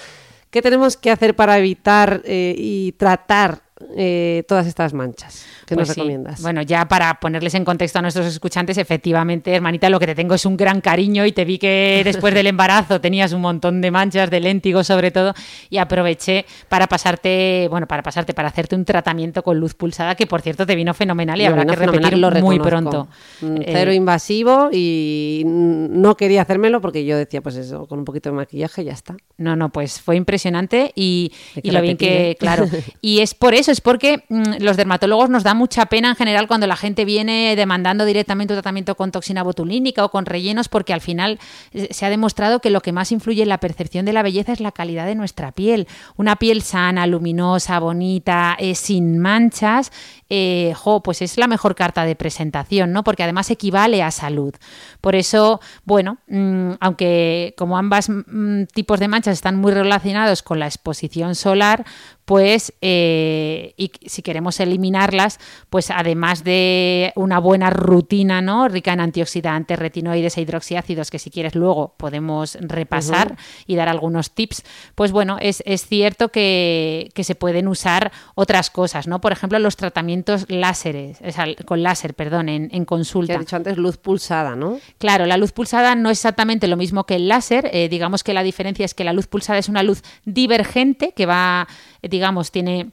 ¿Qué 0.50 0.62
tenemos 0.62 0.96
que 0.96 1.10
hacer 1.10 1.37
para 1.37 1.58
evitar 1.58 2.22
eh, 2.25 2.54
y 2.56 2.92
tratar 2.92 3.60
eh, 3.97 4.44
todas 4.49 4.66
estas 4.66 4.92
manchas 4.94 5.44
que 5.66 5.75
Pues 5.75 5.88
nos 5.88 5.94
sí. 5.94 6.00
recomiendas? 6.00 6.42
Bueno, 6.42 6.62
ya 6.62 6.87
para 6.88 7.20
ponerles 7.20 7.54
en 7.54 7.64
contexto 7.64 7.99
a 7.99 8.02
nuestros 8.02 8.26
escuchantes, 8.26 8.78
efectivamente, 8.78 9.54
hermanita, 9.54 9.88
lo 9.90 9.99
que 10.00 10.06
te 10.06 10.14
tengo 10.14 10.35
es 10.35 10.44
un 10.47 10.56
gran 10.56 10.80
cariño 10.80 11.25
y 11.26 11.32
te 11.32 11.44
vi 11.44 11.58
que 11.58 12.00
después 12.04 12.35
del 12.35 12.47
embarazo 12.47 13.00
tenías 13.00 13.32
un 13.32 13.40
montón 13.40 13.80
de 13.80 13.90
manchas, 13.90 14.30
de 14.30 14.40
léntigo 14.40 14.85
sobre 14.85 15.11
todo, 15.11 15.35
y 15.70 15.78
aproveché 15.78 16.44
para 16.68 16.87
pasarte, 16.87 17.66
bueno, 17.70 17.87
para 17.87 18.02
pasarte, 18.02 18.35
para 18.35 18.49
hacerte 18.49 18.75
un 18.75 18.85
tratamiento 18.85 19.42
con 19.42 19.58
luz 19.58 19.75
pulsada, 19.75 20.14
que 20.14 20.26
por 20.26 20.40
cierto 20.42 20.66
te 20.66 20.75
vino 20.75 20.94
fenomenal 20.94 21.38
y 21.40 21.44
Me 21.44 21.49
habrá 21.49 21.64
que 21.66 21.76
fenomenal, 21.76 22.02
repetir 22.11 22.18
lo 22.18 22.30
muy 22.47 22.58
pronto. 22.58 23.08
Mm, 23.40 23.56
Eh, 23.62 23.64
Cero 23.73 23.92
invasivo 23.92 24.70
y 24.73 25.42
no 25.47 26.16
quería 26.16 26.42
hacérmelo 26.42 26.80
porque 26.80 27.04
yo 27.04 27.16
decía, 27.16 27.40
pues 27.40 27.56
eso, 27.56 27.87
con 27.87 27.99
un 28.00 28.04
poquito 28.04 28.30
de 28.30 28.37
maquillaje 28.37 28.85
ya 28.85 28.92
está. 28.92 29.16
No, 29.37 29.56
no, 29.56 29.70
pues 29.70 30.00
fue 30.00 30.16
impresionante 30.16 30.92
y, 30.94 31.32
que 31.62 31.73
lo 31.73 31.80
bien 31.80 31.97
repetir, 31.99 32.08
que, 32.08 32.30
¿eh? 32.30 32.37
claro. 32.37 32.66
Y 33.00 33.20
es 33.20 33.35
por 33.35 33.54
eso, 33.54 33.67
es 33.68 33.80
porque 33.80 34.25
mm, 34.28 34.60
los 34.60 34.76
dermatólogos 34.76 35.30
nos 35.30 35.42
da 35.42 35.54
mucha 35.54 35.87
pena 35.87 36.10
en 36.10 36.16
general 36.16 36.48
cuando 36.48 36.66
la 36.66 36.76
gente 36.76 37.04
viene 37.04 37.54
demandando 37.56 38.04
directamente 38.04 38.54
un 38.54 38.56
tratamiento 38.56 38.96
con 38.96 39.12
toxina 39.12 39.42
botulínica 39.42 40.04
o 40.04 40.10
con 40.10 40.26
rellenos, 40.26 40.68
porque 40.68 40.92
al 40.92 41.00
final 41.00 41.38
eh, 41.72 41.88
se 41.90 42.06
ha 42.06 42.10
demostrado 42.10 42.60
que 42.60 42.70
lo 42.70 42.80
que 42.80 42.92
más 42.92 43.12
influye 43.12 43.42
en 43.42 43.48
la 43.48 43.58
percepción 43.58 44.04
de 44.04 44.12
la 44.12 44.22
belleza 44.22 44.52
es 44.52 44.60
la 44.60 44.72
calidad 44.72 45.06
de 45.06 45.14
nuestra 45.14 45.52
piel. 45.52 45.87
Una 46.16 46.37
piel 46.37 46.62
sana, 46.62 47.06
luminosa, 47.06 47.78
bonita, 47.78 48.56
eh, 48.58 48.75
sin 48.75 49.18
manchas, 49.18 49.92
eh, 50.30 50.75
pues 51.02 51.22
es 51.22 51.38
la 51.38 51.46
mejor 51.46 51.75
carta 51.75 52.04
de 52.04 52.16
presentación, 52.16 52.92
¿no? 52.92 53.04
Porque 53.04 53.22
además 53.22 53.50
equivale 53.50 54.02
a 54.02 54.10
salud. 54.10 54.54
Por 55.00 55.14
eso, 55.14 55.60
bueno, 55.84 56.18
mm, 56.28 56.72
aunque 56.80 57.54
como 57.56 57.78
ambas 57.78 58.08
mm, 58.08 58.64
tipos 58.75 59.00
de 59.00 59.08
manchas 59.08 59.34
están 59.34 59.56
muy 59.56 59.72
relacionados 59.72 60.42
con 60.42 60.58
la 60.58 60.66
exposición 60.66 61.34
solar, 61.34 61.84
pues 62.28 62.75
eh, 62.82 63.73
y 63.78 63.90
si 64.04 64.20
queremos 64.20 64.61
eliminarlas, 64.61 65.40
pues 65.70 65.90
además 65.90 66.44
de 66.44 67.11
una 67.16 67.38
buena 67.38 67.70
rutina, 67.70 68.42
¿no? 68.42 68.68
Rica 68.68 68.92
en 68.92 69.00
antioxidantes, 69.00 69.78
retinoides 69.78 70.37
e 70.37 70.42
hidroxiácidos, 70.42 71.11
que 71.11 71.18
si 71.18 71.30
quieres 71.30 71.54
luego 71.54 71.94
podemos 71.97 72.58
repasar 72.61 73.38
y 73.66 73.76
dar 73.76 73.88
algunos 73.88 74.32
tips, 74.32 74.62
pues 74.94 75.11
bueno, 75.11 75.38
es, 75.40 75.62
es 75.64 75.87
cierto 75.87 76.28
que, 76.28 77.08
que 77.14 77.25
se 77.25 77.35
pueden 77.35 77.66
usar 77.66 78.12
otras 78.35 78.68
cosas, 78.68 79.08
¿no? 79.08 79.23
Por 79.23 79.32
ejemplo, 79.32 79.58
los 79.58 79.76
tratamientos 79.76 80.44
láseres, 80.50 81.20
o 81.26 81.32
sea, 81.32 81.47
con 81.64 81.82
láser, 81.82 82.12
perdón, 82.12 82.50
en, 82.50 82.85
consulta. 82.85 83.37
has 83.37 83.40
dicho 83.40 83.56
antes 83.56 83.78
luz 83.78 83.97
pulsada, 83.97 84.54
¿no? 84.54 84.80
Claro, 84.99 85.25
la 85.25 85.38
luz 85.38 85.52
pulsada 85.52 85.94
no 85.94 86.11
es 86.11 86.18
exactamente 86.18 86.68
lo 86.68 86.76
mismo 86.76 87.04
que 87.04 87.14
el 87.14 87.26
láser. 87.26 87.70
eh, 87.73 87.88
digamos 87.88 88.23
que 88.23 88.35
la 88.35 88.42
diferencia 88.42 88.85
es 88.85 88.92
que 88.92 89.04
la 89.04 89.14
luz 89.14 89.28
pulsada 89.28 89.58
es 89.58 89.70
una 89.70 89.82
luz 89.82 90.02
divergente 90.26 91.12
que 91.16 91.25
va, 91.25 91.66
eh, 92.02 92.17
digamos, 92.18 92.50
tiene 92.50 92.90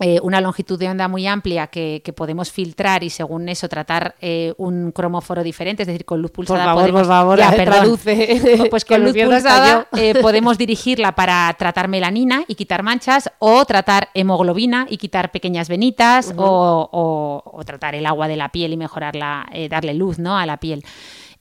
eh, 0.00 0.18
una 0.22 0.40
longitud 0.40 0.76
de 0.76 0.88
onda 0.88 1.06
muy 1.06 1.24
amplia 1.28 1.68
que, 1.68 2.02
que 2.04 2.12
podemos 2.12 2.50
filtrar 2.50 3.04
y 3.04 3.10
según 3.10 3.48
eso 3.48 3.68
tratar 3.68 4.16
eh, 4.20 4.52
un 4.56 4.90
cromóforo 4.90 5.44
diferente, 5.44 5.84
es 5.84 5.86
decir, 5.86 6.04
con 6.04 6.20
luz 6.20 6.32
pulsada 6.32 6.64
favor, 6.64 6.82
podemos... 6.82 7.00
por 7.02 7.08
favor, 7.08 7.38
Ya, 7.38 7.50
eh, 7.52 7.56
perdón. 7.56 7.74
traduce. 7.78 8.66
Pues 8.70 8.84
con 8.84 9.04
luz 9.04 9.12
pulsada 9.16 9.86
eh, 9.96 10.14
podemos 10.20 10.58
dirigirla 10.58 11.12
para 11.14 11.54
tratar 11.56 11.86
melanina 11.86 12.42
y 12.48 12.56
quitar 12.56 12.82
manchas 12.82 13.30
o 13.38 13.64
tratar 13.66 14.08
hemoglobina 14.14 14.86
y 14.90 14.96
quitar 14.96 15.30
pequeñas 15.30 15.68
venitas 15.68 16.34
o, 16.36 16.88
o- 16.90 17.42
o 17.58 17.64
tratar 17.64 17.94
el 17.94 18.06
agua 18.06 18.26
de 18.26 18.36
la 18.36 18.48
piel 18.48 18.72
y 18.72 18.76
mejorarla, 18.76 19.46
darle 19.70 19.94
luz 19.94 20.18
¿no? 20.18 20.36
a 20.36 20.44
la 20.44 20.56
piel. 20.56 20.82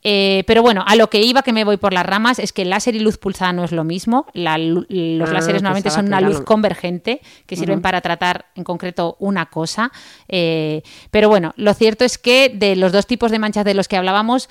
Eh, 0.03 0.43
pero 0.47 0.61
bueno, 0.61 0.83
a 0.85 0.95
lo 0.95 1.09
que 1.09 1.21
iba, 1.21 1.43
que 1.43 1.53
me 1.53 1.63
voy 1.63 1.77
por 1.77 1.93
las 1.93 2.05
ramas, 2.05 2.39
es 2.39 2.51
que 2.51 2.65
láser 2.65 2.95
y 2.95 2.99
luz 2.99 3.17
pulsada 3.17 3.53
no 3.53 3.63
es 3.63 3.71
lo 3.71 3.83
mismo. 3.83 4.25
La 4.33 4.57
los 4.57 5.29
Ah, 5.29 5.33
láseres 5.33 5.61
normalmente 5.61 5.89
son 5.91 6.07
una 6.07 6.21
luz 6.21 6.41
convergente 6.41 7.21
que 7.45 7.55
sirven 7.55 7.81
para 7.81 8.01
tratar 8.01 8.45
en 8.55 8.63
concreto 8.63 9.15
una 9.19 9.45
cosa. 9.47 9.91
Eh, 10.27 10.81
pero 11.11 11.29
bueno, 11.29 11.53
lo 11.55 11.73
cierto 11.73 12.03
es 12.03 12.17
que 12.17 12.49
de 12.53 12.75
los 12.75 12.91
dos 12.91 13.07
tipos 13.07 13.31
de 13.31 13.39
manchas 13.39 13.65
de 13.65 13.73
los 13.73 13.87
que 13.87 13.97
hablábamos, 13.97 14.49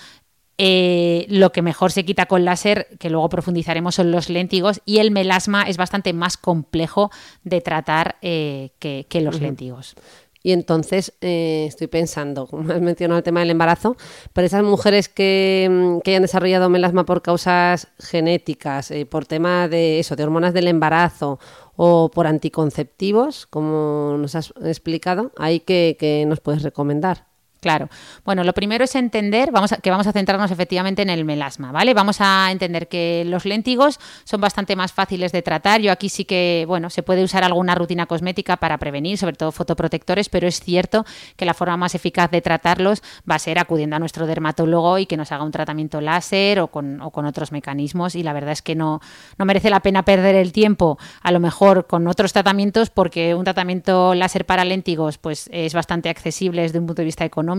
eh, 0.58 1.26
lo 1.28 1.50
que 1.50 1.62
mejor 1.62 1.92
se 1.92 2.04
quita 2.04 2.26
con 2.26 2.44
láser, 2.44 2.86
que 3.00 3.10
luego 3.10 3.28
profundizaremos, 3.28 3.94
son 3.94 4.10
los 4.10 4.28
léntigos 4.28 4.80
y 4.84 4.98
el 4.98 5.10
melasma 5.10 5.62
es 5.62 5.76
bastante 5.76 6.12
más 6.12 6.36
complejo 6.36 7.10
de 7.42 7.60
tratar 7.60 8.16
eh, 8.22 8.70
que, 8.78 9.06
que 9.08 9.20
los 9.22 9.40
léntigos. 9.40 9.96
Y 10.42 10.52
entonces 10.52 11.14
eh, 11.20 11.66
estoy 11.68 11.86
pensando, 11.86 12.46
como 12.50 12.72
has 12.72 12.80
mencionado 12.80 13.18
el 13.18 13.24
tema 13.24 13.40
del 13.40 13.50
embarazo, 13.50 13.96
pero 14.32 14.46
esas 14.46 14.62
mujeres 14.62 15.08
que, 15.08 15.68
mm, 15.70 16.00
que 16.00 16.12
hayan 16.12 16.22
desarrollado 16.22 16.68
melasma 16.68 17.04
por 17.04 17.22
causas 17.22 17.88
genéticas, 17.98 18.90
eh, 18.90 19.06
por 19.06 19.26
tema 19.26 19.68
de 19.68 19.98
eso, 20.00 20.16
de 20.16 20.24
hormonas 20.24 20.54
del 20.54 20.68
embarazo 20.68 21.38
o 21.76 22.10
por 22.10 22.26
anticonceptivos, 22.26 23.46
como 23.46 24.16
nos 24.18 24.34
has 24.34 24.52
explicado, 24.64 25.32
ahí 25.38 25.60
que, 25.60 25.96
que 25.98 26.24
nos 26.26 26.40
puedes 26.40 26.62
recomendar. 26.62 27.31
Claro. 27.62 27.88
Bueno, 28.24 28.42
lo 28.42 28.54
primero 28.54 28.82
es 28.82 28.96
entender 28.96 29.52
vamos 29.52 29.70
a- 29.70 29.76
que 29.76 29.88
vamos 29.88 30.08
a 30.08 30.12
centrarnos 30.12 30.50
efectivamente 30.50 31.00
en 31.02 31.10
el 31.10 31.24
melasma, 31.24 31.70
¿vale? 31.70 31.94
Vamos 31.94 32.16
a 32.18 32.50
entender 32.50 32.88
que 32.88 33.22
los 33.24 33.44
léntigos 33.44 34.00
son 34.24 34.40
bastante 34.40 34.74
más 34.74 34.92
fáciles 34.92 35.30
de 35.30 35.42
tratar. 35.42 35.80
Yo 35.80 35.92
aquí 35.92 36.08
sí 36.08 36.24
que, 36.24 36.64
bueno, 36.66 36.90
se 36.90 37.04
puede 37.04 37.22
usar 37.22 37.44
alguna 37.44 37.76
rutina 37.76 38.06
cosmética 38.06 38.56
para 38.56 38.78
prevenir, 38.78 39.16
sobre 39.16 39.36
todo 39.36 39.52
fotoprotectores, 39.52 40.28
pero 40.28 40.48
es 40.48 40.58
cierto 40.58 41.04
que 41.36 41.44
la 41.44 41.54
forma 41.54 41.76
más 41.76 41.94
eficaz 41.94 42.32
de 42.32 42.40
tratarlos 42.40 43.00
va 43.30 43.36
a 43.36 43.38
ser 43.38 43.60
acudiendo 43.60 43.94
a 43.94 44.00
nuestro 44.00 44.26
dermatólogo 44.26 44.98
y 44.98 45.06
que 45.06 45.16
nos 45.16 45.30
haga 45.30 45.44
un 45.44 45.52
tratamiento 45.52 46.00
láser 46.00 46.58
o 46.58 46.66
con, 46.66 47.00
o 47.00 47.12
con 47.12 47.26
otros 47.26 47.52
mecanismos. 47.52 48.16
Y 48.16 48.24
la 48.24 48.32
verdad 48.32 48.50
es 48.50 48.62
que 48.62 48.74
no, 48.74 48.98
no 49.38 49.44
merece 49.44 49.70
la 49.70 49.78
pena 49.78 50.04
perder 50.04 50.34
el 50.34 50.50
tiempo, 50.50 50.98
a 51.22 51.30
lo 51.30 51.38
mejor 51.38 51.86
con 51.86 52.08
otros 52.08 52.32
tratamientos, 52.32 52.90
porque 52.90 53.36
un 53.36 53.44
tratamiento 53.44 54.16
láser 54.16 54.46
para 54.46 54.64
léntigos 54.64 55.18
pues, 55.18 55.48
es 55.52 55.74
bastante 55.74 56.08
accesible 56.08 56.62
desde 56.62 56.80
un 56.80 56.86
punto 56.86 57.02
de 57.02 57.06
vista 57.06 57.24
económico 57.24 57.51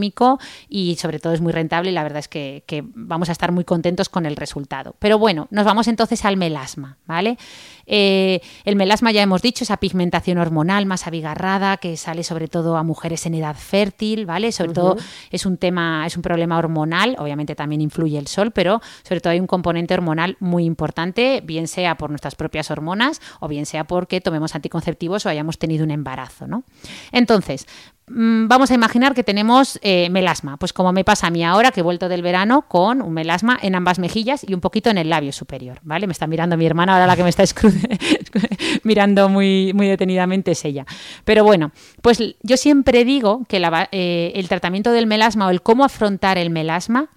y 0.69 0.95
sobre 0.95 1.19
todo 1.19 1.33
es 1.33 1.41
muy 1.41 1.51
rentable 1.51 1.91
y 1.91 1.93
la 1.93 2.03
verdad 2.03 2.19
es 2.19 2.27
que, 2.27 2.63
que 2.65 2.83
vamos 2.95 3.29
a 3.29 3.31
estar 3.31 3.51
muy 3.51 3.63
contentos 3.63 4.09
con 4.09 4.25
el 4.25 4.35
resultado. 4.35 4.95
Pero 4.99 5.19
bueno, 5.19 5.47
nos 5.51 5.65
vamos 5.65 5.87
entonces 5.87 6.25
al 6.25 6.37
melasma, 6.37 6.97
¿vale? 7.05 7.37
Eh, 7.85 8.41
el 8.65 8.75
melasma 8.75 9.11
ya 9.11 9.21
hemos 9.21 9.41
dicho, 9.41 9.63
esa 9.63 9.77
pigmentación 9.77 10.37
hormonal 10.37 10.85
más 10.85 11.05
abigarrada 11.07 11.77
que 11.77 11.97
sale 11.97 12.23
sobre 12.23 12.47
todo 12.47 12.77
a 12.77 12.83
mujeres 12.83 13.25
en 13.25 13.33
edad 13.35 13.55
fértil, 13.55 14.25
¿vale? 14.25 14.51
Sobre 14.51 14.71
todo 14.73 14.95
es 15.31 15.45
un 15.45 15.57
tema, 15.57 16.05
es 16.05 16.15
un 16.15 16.21
problema 16.21 16.57
hormonal, 16.57 17.15
obviamente 17.19 17.55
también 17.55 17.81
influye 17.81 18.17
el 18.17 18.27
sol, 18.27 18.51
pero 18.51 18.81
sobre 19.03 19.19
todo 19.21 19.31
hay 19.33 19.39
un 19.39 19.47
componente 19.47 19.93
hormonal 19.93 20.37
muy 20.39 20.63
importante, 20.65 21.41
bien 21.43 21.67
sea 21.67 21.95
por 21.97 22.09
nuestras 22.09 22.35
propias 22.35 22.71
hormonas 22.71 23.21
o 23.39 23.47
bien 23.47 23.65
sea 23.65 23.83
porque 23.83 24.21
tomemos 24.21 24.55
anticonceptivos 24.55 25.25
o 25.25 25.29
hayamos 25.29 25.57
tenido 25.59 25.83
un 25.83 25.91
embarazo, 25.91 26.47
¿no? 26.47 26.63
Entonces, 27.11 27.65
mm, 28.07 28.47
vamos 28.47 28.71
a 28.71 28.75
imaginar 28.75 29.13
que 29.13 29.23
tenemos 29.23 29.79
eh, 29.81 30.09
melasma, 30.09 30.57
pues 30.57 30.73
como 30.73 30.91
me 30.93 31.03
pasa 31.03 31.27
a 31.27 31.29
mí 31.31 31.43
ahora 31.43 31.71
que 31.71 31.81
he 31.81 31.83
vuelto 31.83 32.09
del 32.09 32.21
verano 32.21 32.63
con 32.67 33.01
un 33.01 33.13
melasma 33.13 33.57
en 33.61 33.75
ambas 33.75 33.99
mejillas 33.99 34.45
y 34.47 34.53
un 34.53 34.61
poquito 34.61 34.89
en 34.89 34.97
el 34.97 35.09
labio 35.09 35.31
superior, 35.33 35.79
¿vale? 35.83 36.07
Me 36.07 36.13
está 36.13 36.27
mirando 36.27 36.57
mi 36.57 36.65
hermana, 36.65 36.93
ahora 36.93 37.07
la 37.07 37.15
que 37.15 37.23
me 37.23 37.29
está 37.29 37.43
escru- 37.43 37.72
mirando 38.83 39.29
muy, 39.29 39.71
muy 39.73 39.87
detenidamente 39.87 40.51
es 40.51 40.65
ella. 40.65 40.85
Pero 41.25 41.43
bueno, 41.43 41.71
pues 42.01 42.19
yo 42.41 42.57
siempre 42.57 43.05
digo 43.05 43.43
que 43.47 43.59
la 43.59 43.89
eh, 43.91 44.31
el 44.35 44.47
tratamiento 44.49 44.91
del 44.91 45.07
melasma 45.07 45.47
o 45.47 45.49
el 45.49 45.61
cómo 45.61 45.83
afrontar 45.83 46.37
el 46.37 46.49
melasma 46.49 47.09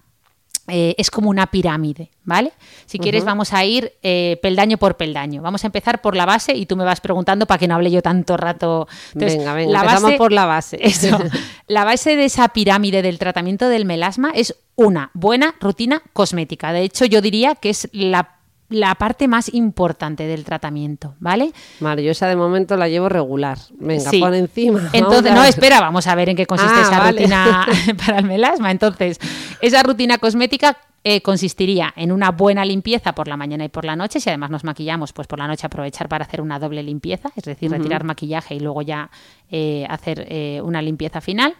eh, 0.69 0.95
es 0.97 1.09
como 1.09 1.29
una 1.29 1.47
pirámide, 1.47 2.11
¿vale? 2.25 2.51
Si 2.85 2.99
quieres 2.99 3.23
vamos 3.23 3.53
a 3.53 3.63
ir 3.63 3.93
eh, 4.03 4.37
peldaño 4.41 4.77
por 4.77 4.97
peldaño. 4.97 5.41
Vamos 5.41 5.63
a 5.63 5.67
empezar 5.67 6.01
por 6.01 6.13
la 6.13 6.25
base 6.25 6.57
y 6.57 6.65
tú 6.65 6.75
me 6.75 6.83
vas 6.83 6.99
preguntando 6.99 7.45
para 7.45 7.57
que 7.57 7.69
no 7.69 7.75
hable 7.75 7.89
yo 7.89 8.01
tanto 8.01 8.35
rato. 8.35 8.85
Entonces, 9.13 9.37
venga, 9.37 9.53
venga, 9.53 9.79
empezamos 9.79 10.15
por 10.15 10.33
la 10.33 10.45
base. 10.45 10.77
Eso. 10.81 11.17
La 11.67 11.85
base 11.85 12.17
de 12.17 12.25
esa 12.25 12.49
pirámide 12.49 13.01
del 13.01 13.17
tratamiento 13.17 13.69
del 13.69 13.85
melasma 13.85 14.31
es 14.35 14.55
una 14.75 15.09
buena 15.13 15.55
rutina 15.61 16.03
cosmética. 16.11 16.73
De 16.73 16.81
hecho, 16.81 17.05
yo 17.05 17.21
diría 17.21 17.55
que 17.55 17.69
es 17.69 17.87
la, 17.93 18.36
la 18.69 18.95
parte 18.95 19.27
más 19.27 19.53
importante 19.53 20.27
del 20.27 20.43
tratamiento, 20.43 21.15
¿vale? 21.19 21.51
Vale, 21.79 22.03
yo 22.03 22.11
esa 22.11 22.27
de 22.27 22.35
momento 22.35 22.75
la 22.75 22.89
llevo 22.89 23.07
regular. 23.09 23.57
Venga, 23.79 24.09
Sí. 24.09 24.19
pon 24.19 24.33
encima. 24.33 24.89
Entonces, 24.93 25.33
no, 25.33 25.43
espera, 25.43 25.79
vamos 25.79 26.05
a 26.07 26.15
ver 26.15 26.29
en 26.29 26.35
qué 26.35 26.45
consiste 26.45 26.75
Ah, 26.77 26.81
esa 26.81 26.99
vale. 26.99 27.21
rutina 27.21 27.65
para 28.05 28.19
el 28.19 28.25
melasma. 28.25 28.71
Entonces, 28.71 29.19
esa 29.61 29.83
rutina 29.83 30.17
cosmética 30.17 30.77
eh, 31.03 31.21
consistiría 31.21 31.93
en 31.95 32.11
una 32.11 32.31
buena 32.31 32.65
limpieza 32.65 33.13
por 33.15 33.29
la 33.29 33.37
mañana 33.37 33.63
y 33.63 33.69
por 33.69 33.85
la 33.85 33.95
noche. 33.95 34.19
Si 34.19 34.29
además 34.29 34.49
nos 34.49 34.65
maquillamos, 34.65 35.13
pues 35.13 35.25
por 35.27 35.39
la 35.39 35.47
noche 35.47 35.65
aprovechar 35.65 36.09
para 36.09 36.25
hacer 36.25 36.41
una 36.41 36.59
doble 36.59 36.83
limpieza, 36.83 37.31
es 37.37 37.45
decir, 37.45 37.71
retirar 37.71 38.03
maquillaje 38.03 38.55
y 38.55 38.59
luego 38.59 38.81
ya 38.81 39.09
eh, 39.49 39.85
hacer 39.89 40.25
eh, 40.27 40.59
una 40.61 40.81
limpieza 40.81 41.21
final. 41.21 41.55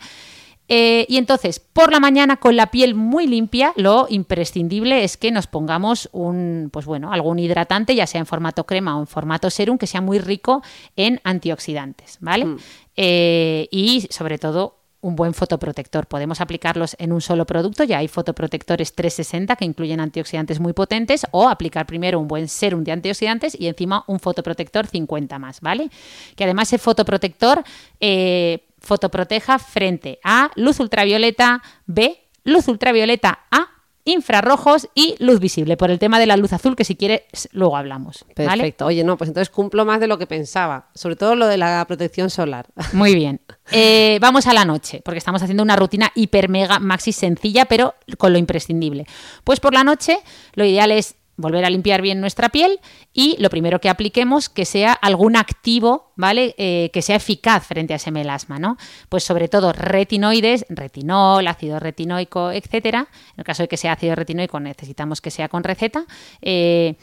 Eh, 0.69 1.05
y 1.07 1.17
entonces, 1.17 1.59
por 1.59 1.91
la 1.91 1.99
mañana 1.99 2.37
con 2.37 2.55
la 2.55 2.71
piel 2.71 2.93
muy 2.93 3.27
limpia, 3.27 3.73
lo 3.75 4.07
imprescindible 4.09 5.03
es 5.03 5.17
que 5.17 5.31
nos 5.31 5.47
pongamos 5.47 6.09
un, 6.11 6.69
pues 6.71 6.85
bueno, 6.85 7.13
algún 7.13 7.39
hidratante, 7.39 7.95
ya 7.95 8.07
sea 8.07 8.19
en 8.19 8.25
formato 8.25 8.65
crema 8.65 8.97
o 8.97 9.01
en 9.01 9.07
formato 9.07 9.49
serum, 9.49 9.77
que 9.77 9.87
sea 9.87 10.01
muy 10.01 10.19
rico 10.19 10.61
en 10.95 11.21
antioxidantes, 11.23 12.17
¿vale? 12.19 12.57
Eh, 12.95 13.67
y 13.71 14.07
sobre 14.09 14.37
todo 14.37 14.77
un 15.01 15.15
buen 15.15 15.33
fotoprotector. 15.33 16.07
Podemos 16.07 16.41
aplicarlos 16.41 16.95
en 16.99 17.13
un 17.13 17.21
solo 17.21 17.45
producto, 17.45 17.83
ya 17.83 17.99
hay 17.99 18.07
fotoprotectores 18.07 18.93
360 18.93 19.55
que 19.55 19.65
incluyen 19.65 19.99
antioxidantes 19.99 20.59
muy 20.59 20.73
potentes, 20.73 21.25
o 21.31 21.47
aplicar 21.47 21.85
primero 21.85 22.19
un 22.19 22.27
buen 22.27 22.47
serum 22.47 22.83
de 22.83 22.91
antioxidantes 22.91 23.55
y 23.59 23.67
encima 23.67 24.03
un 24.07 24.19
fotoprotector 24.19 24.87
50 24.87 25.39
más, 25.39 25.61
¿vale? 25.61 25.89
Que 26.35 26.43
además 26.43 26.67
ese 26.69 26.77
fotoprotector 26.77 27.63
eh, 27.99 28.66
fotoproteja 28.87 29.59
frente 29.59 30.19
a 30.23 30.49
luz 30.55 30.79
ultravioleta 30.79 31.61
B, 31.85 32.29
luz 32.45 32.67
ultravioleta 32.67 33.39
A 33.51 33.67
infrarrojos 34.05 34.87
y 34.95 35.15
luz 35.19 35.41
visible, 35.41 35.75
por 35.75 35.91
el 35.91 35.99
tema 35.99 36.17
de 36.17 36.25
la 36.25 36.37
luz 36.37 36.53
azul, 36.53 36.77
que 36.77 36.85
si 36.85 36.95
quieres 36.95 37.23
luego 37.51 37.75
hablamos. 37.75 38.25
¿vale? 38.37 38.49
Perfecto. 38.49 38.85
Oye, 38.85 39.03
no, 39.03 39.17
pues 39.17 39.27
entonces 39.27 39.49
cumplo 39.49 39.83
más 39.83 39.99
de 39.99 40.07
lo 40.07 40.17
que 40.17 40.25
pensaba. 40.25 40.87
Sobre 40.95 41.17
todo 41.17 41.35
lo 41.35 41.45
de 41.47 41.57
la 41.57 41.83
protección 41.85 42.29
solar. 42.29 42.67
Muy 42.93 43.15
bien. 43.15 43.41
Eh, 43.71 44.17
vamos 44.21 44.47
a 44.47 44.53
la 44.53 44.63
noche, 44.63 45.01
porque 45.03 45.17
estamos 45.17 45.43
haciendo 45.43 45.61
una 45.61 45.75
rutina 45.75 46.09
hiper 46.15 46.47
mega 46.47 46.79
maxi 46.79 47.11
sencilla, 47.11 47.65
pero 47.65 47.95
con 48.17 48.31
lo 48.31 48.39
imprescindible. 48.39 49.05
Pues 49.43 49.59
por 49.59 49.73
la 49.73 49.83
noche 49.83 50.19
lo 50.53 50.63
ideal 50.63 50.93
es 50.93 51.15
volver 51.37 51.63
a 51.63 51.69
limpiar 51.69 52.01
bien 52.01 52.19
nuestra 52.19 52.49
piel 52.49 52.79
y 53.13 53.37
lo 53.39 53.49
primero 53.49 53.79
que 53.79 53.89
apliquemos 53.89 54.49
que 54.49 54.65
sea 54.65 54.91
algún 54.91 55.35
activo, 55.37 56.11
¿vale? 56.15 56.55
Eh, 56.57 56.89
que 56.91 57.01
sea 57.01 57.15
eficaz 57.15 57.65
frente 57.65 57.93
a 57.93 57.97
ese 57.97 58.11
melasma, 58.11 58.59
¿no? 58.59 58.77
Pues 59.07 59.23
sobre 59.23 59.47
todo 59.47 59.71
retinoides, 59.71 60.65
retinol, 60.69 61.47
ácido 61.47 61.79
retinoico, 61.79 62.51
etcétera. 62.51 63.07
En 63.33 63.39
el 63.39 63.43
caso 63.43 63.63
de 63.63 63.69
que 63.69 63.77
sea 63.77 63.93
ácido 63.93 64.15
retinoico 64.15 64.59
necesitamos 64.59 65.21
que 65.21 65.31
sea 65.31 65.47
con 65.47 65.63
receta. 65.63 66.05
Eh, 66.41 66.95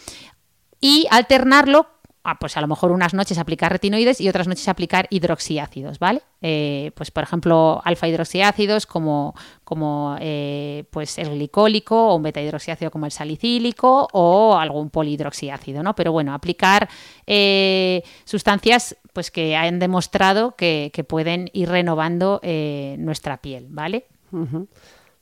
y 0.80 1.06
alternarlo 1.10 1.93
ah, 2.24 2.38
pues 2.38 2.56
a 2.56 2.60
lo 2.60 2.66
mejor 2.66 2.90
unas 2.90 3.14
noches 3.14 3.38
aplicar 3.38 3.70
retinoides 3.70 4.20
y 4.20 4.28
otras 4.28 4.48
noches 4.48 4.66
aplicar 4.68 5.06
hidroxiácidos, 5.10 5.98
¿vale? 5.98 6.22
Eh, 6.40 6.90
pues 6.94 7.10
por 7.10 7.22
ejemplo, 7.22 7.80
alfa 7.84 8.08
hidroxiácidos 8.08 8.86
como, 8.86 9.34
como 9.62 10.16
eh, 10.20 10.84
pues 10.90 11.18
el 11.18 11.30
glicólico 11.30 12.08
o 12.08 12.16
un 12.16 12.22
beta 12.22 12.40
hidroxiácido 12.40 12.90
como 12.90 13.06
el 13.06 13.12
salicílico 13.12 14.08
o 14.12 14.56
algún 14.56 14.90
polihidroxiácido, 14.90 15.82
¿no? 15.82 15.94
Pero 15.94 16.12
bueno, 16.12 16.32
aplicar 16.34 16.88
eh, 17.26 18.02
sustancias 18.24 18.96
pues 19.12 19.30
que 19.30 19.54
han 19.54 19.78
demostrado 19.78 20.56
que, 20.56 20.90
pueden 21.06 21.50
ir 21.52 21.68
renovando 21.68 22.40
nuestra 22.98 23.36
piel, 23.36 23.66
¿vale? 23.68 24.06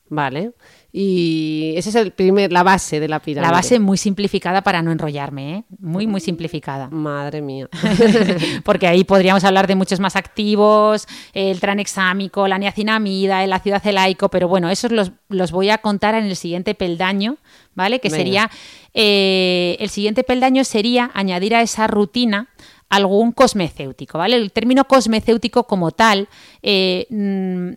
Vale. 0.09 0.53
Y 0.95 1.73
ese 1.77 1.89
es 1.89 1.95
el 1.95 2.11
primer, 2.13 2.53
la 2.53 2.63
base 2.63 3.01
de 3.01 3.09
la 3.09 3.19
pirámide. 3.19 3.51
La 3.51 3.57
base 3.57 3.81
muy 3.81 3.97
simplificada 3.97 4.61
para 4.61 4.83
no 4.83 4.93
enrollarme, 4.93 5.55
¿eh? 5.57 5.65
Muy, 5.79 6.07
muy 6.07 6.21
simplificada. 6.21 6.91
Madre 6.91 7.41
mía. 7.41 7.69
Porque 8.65 8.87
ahí 8.87 9.03
podríamos 9.03 9.43
hablar 9.45 9.67
de 9.67 9.75
muchos 9.75 10.01
más 10.01 10.17
activos, 10.17 11.09
el 11.33 11.61
tranexámico, 11.61 12.47
la 12.47 12.59
niacinamida, 12.59 13.43
el 13.43 13.55
ácido 13.55 13.77
acelaico, 13.77 14.29
pero 14.29 14.49
bueno, 14.49 14.69
esos 14.69 14.93
los, 14.93 15.13
los 15.31 15.51
voy 15.51 15.71
a 15.71 15.79
contar 15.79 16.15
en 16.15 16.25
el 16.25 16.37
siguiente 16.37 16.75
peldaño, 16.75 17.39
¿vale? 17.75 17.99
Que 17.99 18.11
Venga. 18.11 18.19
sería, 18.19 18.51
eh, 18.93 19.79
el 19.81 19.89
siguiente 19.89 20.25
peldaño 20.25 20.63
sería 20.63 21.11
añadir 21.15 21.55
a 21.55 21.63
esa 21.63 21.87
rutina 21.87 22.49
algún 22.91 23.33
cosmecéutico, 23.33 24.19
¿vale? 24.19 24.37
El 24.37 24.53
término 24.53 24.85
cosmecéutico 24.85 25.65
como 25.65 25.93
tal 25.93 26.29
eh, 26.63 27.07
mm, 27.09 27.71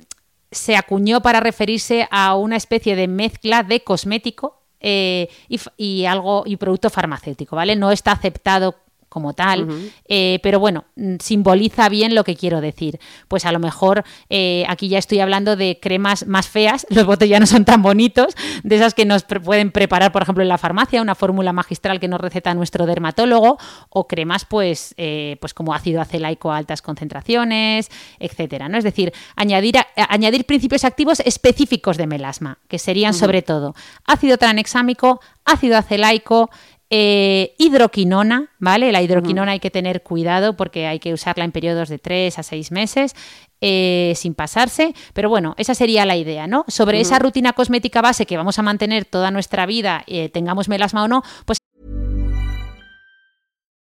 se 0.56 0.76
acuñó 0.76 1.22
para 1.22 1.40
referirse 1.40 2.08
a 2.12 2.36
una 2.36 2.56
especie 2.56 2.96
de 2.96 3.08
mezcla 3.08 3.64
de 3.64 3.84
cosmético 3.84 4.62
eh, 4.80 5.30
y, 5.50 5.60
y 5.78 6.06
algo 6.06 6.44
y 6.46 6.58
producto 6.58 6.90
farmacéutico, 6.90 7.56
¿vale? 7.56 7.76
No 7.76 7.92
está 7.92 8.12
aceptado 8.12 8.76
como 9.16 9.32
tal, 9.34 9.66
eh, 10.10 10.40
pero 10.44 10.60
bueno, 10.60 10.84
mm, 10.98 11.16
simboliza 11.22 11.88
bien 11.88 12.14
lo 12.16 12.26
que 12.26 12.36
quiero 12.36 12.60
decir. 12.60 13.00
Pues 13.30 13.46
a 13.46 13.54
lo 13.54 13.60
mejor 13.60 14.04
eh, 14.30 14.66
aquí 14.68 14.90
ya 14.90 14.98
estoy 15.00 15.22
hablando 15.22 15.56
de 15.56 15.80
cremas 15.82 16.28
más 16.28 16.50
feas, 16.50 16.86
los 16.90 17.06
botes 17.06 17.30
ya 17.30 17.40
no 17.40 17.46
son 17.46 17.64
tan 17.64 17.82
bonitos, 17.82 18.36
de 18.64 18.76
esas 18.76 18.94
que 18.94 19.06
nos 19.06 19.24
pre- 19.24 19.40
pueden 19.40 19.72
preparar, 19.72 20.12
por 20.12 20.22
ejemplo, 20.24 20.44
en 20.44 20.50
la 20.50 20.58
farmacia, 20.58 21.02
una 21.02 21.16
fórmula 21.16 21.54
magistral 21.54 22.02
que 22.02 22.10
nos 22.10 22.20
receta 22.20 22.54
nuestro 22.54 22.86
dermatólogo, 22.86 23.58
o 23.90 24.06
cremas 24.06 24.44
pues, 24.44 24.94
eh, 24.98 25.38
pues 25.40 25.54
como 25.54 25.74
ácido 25.74 26.02
acelaico 26.02 26.52
a 26.52 26.58
altas 26.58 26.82
concentraciones, 26.82 27.90
etcétera. 28.20 28.68
¿no? 28.68 28.78
Es 28.78 28.84
decir, 28.84 29.14
añadir, 29.38 29.78
a- 29.78 29.88
añadir 30.10 30.46
principios 30.46 30.84
activos 30.84 31.22
específicos 31.22 31.96
de 31.96 32.06
melasma, 32.08 32.58
que 32.68 32.80
serían 32.80 33.14
sobre 33.14 33.42
todo 33.44 33.76
ácido 34.06 34.38
tranexámico, 34.38 35.22
ácido 35.46 35.78
acelaico, 35.78 36.50
eh, 36.98 37.56
hidroquinona, 37.58 38.52
¿vale? 38.58 38.94
La 38.94 39.02
hidroquinona 39.02 39.52
hay 39.52 39.60
que 39.60 39.70
tener 39.70 40.02
cuidado 40.02 40.56
porque 40.56 40.88
hay 40.88 41.00
que 41.00 41.12
usarla 41.12 41.44
en 41.44 41.52
periodos 41.52 41.90
de 41.90 42.00
3 42.00 42.40
a 42.40 42.42
6 42.42 42.72
meses 42.72 43.16
eh, 43.60 44.14
sin 44.16 44.34
pasarse, 44.34 44.94
pero 45.14 45.28
bueno, 45.28 45.56
esa 45.58 45.76
sería 45.76 46.06
la 46.06 46.16
idea, 46.16 46.48
¿no? 46.48 46.64
Sobre 46.70 47.02
esa 47.02 47.20
rutina 47.20 47.52
cosmética 47.52 48.02
base 48.02 48.26
que 48.26 48.38
vamos 48.38 48.60
a 48.60 48.62
mantener 48.62 49.04
toda 49.04 49.30
nuestra 49.30 49.66
vida, 49.66 50.06
eh, 50.08 50.30
tengamos 50.30 50.70
melasma 50.70 51.04
o 51.04 51.10
no, 51.10 51.22
pues 51.46 51.58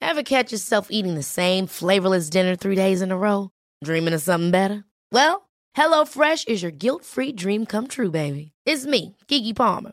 Ever 0.02 0.22
catch 0.22 0.52
yourself 0.52 0.88
eating 0.90 1.14
the 1.14 1.22
same 1.22 1.66
flavorless 1.66 2.28
dinner 2.28 2.54
three 2.54 2.76
days 2.76 3.00
in 3.00 3.12
a 3.12 3.16
row? 3.16 3.48
Dreaming 3.82 4.12
of 4.12 4.20
something 4.20 4.50
better? 4.50 4.84
Well, 5.10 5.48
HelloFresh 5.74 6.48
is 6.48 6.62
your 6.62 6.72
guilt-free 6.72 7.32
dream 7.32 7.64
come 7.64 7.86
true, 7.86 8.10
baby. 8.10 8.52
It's 8.66 8.84
me, 8.84 9.16
Kiki 9.26 9.54
Palmer. 9.54 9.92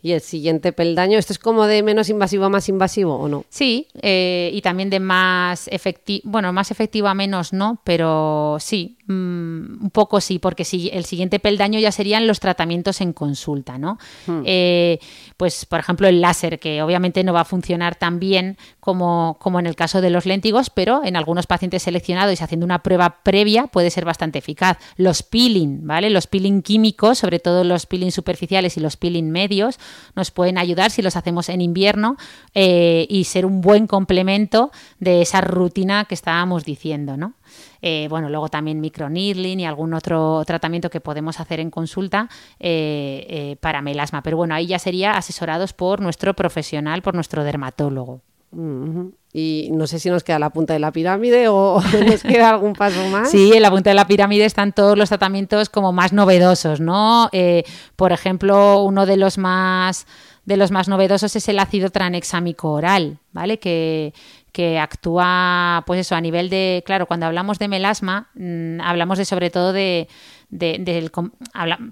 Y 0.00 0.12
el 0.12 0.20
siguiente 0.20 0.72
peldaño, 0.72 1.18
¿esto 1.18 1.32
es 1.32 1.40
como 1.40 1.66
de 1.66 1.82
menos 1.82 2.08
invasivo 2.08 2.44
a 2.44 2.48
más 2.48 2.68
invasivo 2.68 3.16
o 3.16 3.28
no? 3.28 3.44
Sí, 3.48 3.88
eh, 4.00 4.50
y 4.52 4.62
también 4.62 4.90
de 4.90 5.00
más 5.00 5.66
efectivo, 5.68 6.22
bueno, 6.30 6.52
más 6.52 6.70
efectivo 6.70 7.08
a 7.08 7.14
menos 7.14 7.52
no, 7.52 7.80
pero 7.82 8.58
sí, 8.60 8.96
mm, 9.06 9.82
un 9.82 9.90
poco 9.92 10.20
sí, 10.20 10.38
porque 10.38 10.64
si 10.64 10.88
el 10.92 11.04
siguiente 11.04 11.40
peldaño 11.40 11.80
ya 11.80 11.90
serían 11.90 12.28
los 12.28 12.38
tratamientos 12.38 13.00
en 13.00 13.12
consulta, 13.12 13.76
¿no? 13.76 13.98
Eh, 14.44 15.00
pues, 15.36 15.66
por 15.66 15.80
ejemplo, 15.80 16.06
el 16.06 16.20
láser, 16.20 16.60
que 16.60 16.80
obviamente 16.80 17.24
no 17.24 17.32
va 17.32 17.40
a 17.40 17.44
funcionar 17.44 17.96
tan 17.96 18.20
bien 18.20 18.56
como, 18.78 19.36
como 19.40 19.58
en 19.58 19.66
el 19.66 19.74
caso 19.74 20.00
de 20.00 20.10
los 20.10 20.26
léntigos, 20.26 20.70
pero 20.70 21.02
en 21.04 21.16
algunos 21.16 21.48
pacientes 21.48 21.82
seleccionados 21.82 22.40
y 22.40 22.44
haciendo 22.44 22.64
una 22.64 22.84
prueba 22.84 23.18
previa 23.24 23.66
puede 23.66 23.90
ser 23.90 24.04
bastante 24.04 24.38
eficaz. 24.38 24.78
Los 24.96 25.24
peeling, 25.24 25.86
¿vale? 25.86 26.08
Los 26.08 26.28
peeling 26.28 26.62
químicos, 26.62 27.18
sobre 27.18 27.40
todo 27.40 27.64
los 27.64 27.86
peeling 27.86 28.12
superficiales 28.12 28.76
y 28.76 28.80
los 28.80 28.96
peeling 28.96 29.30
medios, 29.30 29.78
nos 30.14 30.30
pueden 30.30 30.58
ayudar 30.58 30.90
si 30.90 31.02
los 31.02 31.16
hacemos 31.16 31.48
en 31.48 31.60
invierno 31.60 32.16
eh, 32.54 33.06
y 33.08 33.24
ser 33.24 33.46
un 33.46 33.60
buen 33.60 33.86
complemento 33.86 34.70
de 34.98 35.22
esa 35.22 35.40
rutina 35.40 36.04
que 36.04 36.14
estábamos 36.14 36.64
diciendo, 36.64 37.16
¿no? 37.16 37.34
Eh, 37.80 38.08
bueno, 38.10 38.28
luego 38.28 38.48
también 38.48 38.80
microneedling 38.80 39.60
y 39.60 39.66
algún 39.66 39.94
otro 39.94 40.42
tratamiento 40.44 40.90
que 40.90 41.00
podemos 41.00 41.38
hacer 41.40 41.60
en 41.60 41.70
consulta 41.70 42.28
eh, 42.58 43.56
para 43.60 43.82
melasma. 43.82 44.22
Pero 44.22 44.36
bueno, 44.36 44.54
ahí 44.54 44.66
ya 44.66 44.78
sería 44.78 45.12
asesorados 45.12 45.72
por 45.72 46.00
nuestro 46.00 46.34
profesional, 46.34 47.02
por 47.02 47.14
nuestro 47.14 47.44
dermatólogo. 47.44 48.20
Y 48.50 49.68
no 49.72 49.86
sé 49.86 49.98
si 49.98 50.08
nos 50.10 50.24
queda 50.24 50.38
la 50.38 50.50
punta 50.50 50.72
de 50.72 50.78
la 50.78 50.90
pirámide 50.90 51.48
o 51.48 51.80
nos 52.06 52.22
queda 52.22 52.50
algún 52.50 52.72
paso 52.72 53.06
más. 53.08 53.30
Sí, 53.30 53.52
en 53.54 53.62
la 53.62 53.70
punta 53.70 53.90
de 53.90 53.94
la 53.94 54.06
pirámide 54.06 54.44
están 54.44 54.72
todos 54.72 54.96
los 54.96 55.08
tratamientos 55.10 55.68
como 55.68 55.92
más 55.92 56.12
novedosos, 56.12 56.80
¿no? 56.80 57.28
Eh, 57.32 57.64
por 57.96 58.12
ejemplo, 58.12 58.82
uno 58.82 59.06
de 59.06 59.16
los 59.16 59.38
más 59.38 60.06
de 60.44 60.56
los 60.56 60.70
más 60.70 60.88
novedosos 60.88 61.36
es 61.36 61.46
el 61.50 61.58
ácido 61.58 61.90
tranexámico 61.90 62.72
oral, 62.72 63.18
¿vale? 63.32 63.58
Que, 63.58 64.14
que 64.50 64.78
actúa, 64.78 65.84
pues 65.86 66.00
eso, 66.00 66.14
a 66.14 66.22
nivel 66.22 66.48
de, 66.48 66.82
claro, 66.86 67.04
cuando 67.06 67.26
hablamos 67.26 67.58
de 67.58 67.68
melasma, 67.68 68.30
mm, 68.34 68.80
hablamos 68.80 69.18
de 69.18 69.26
sobre 69.26 69.50
todo 69.50 69.74
de, 69.74 70.08
de- 70.50 71.10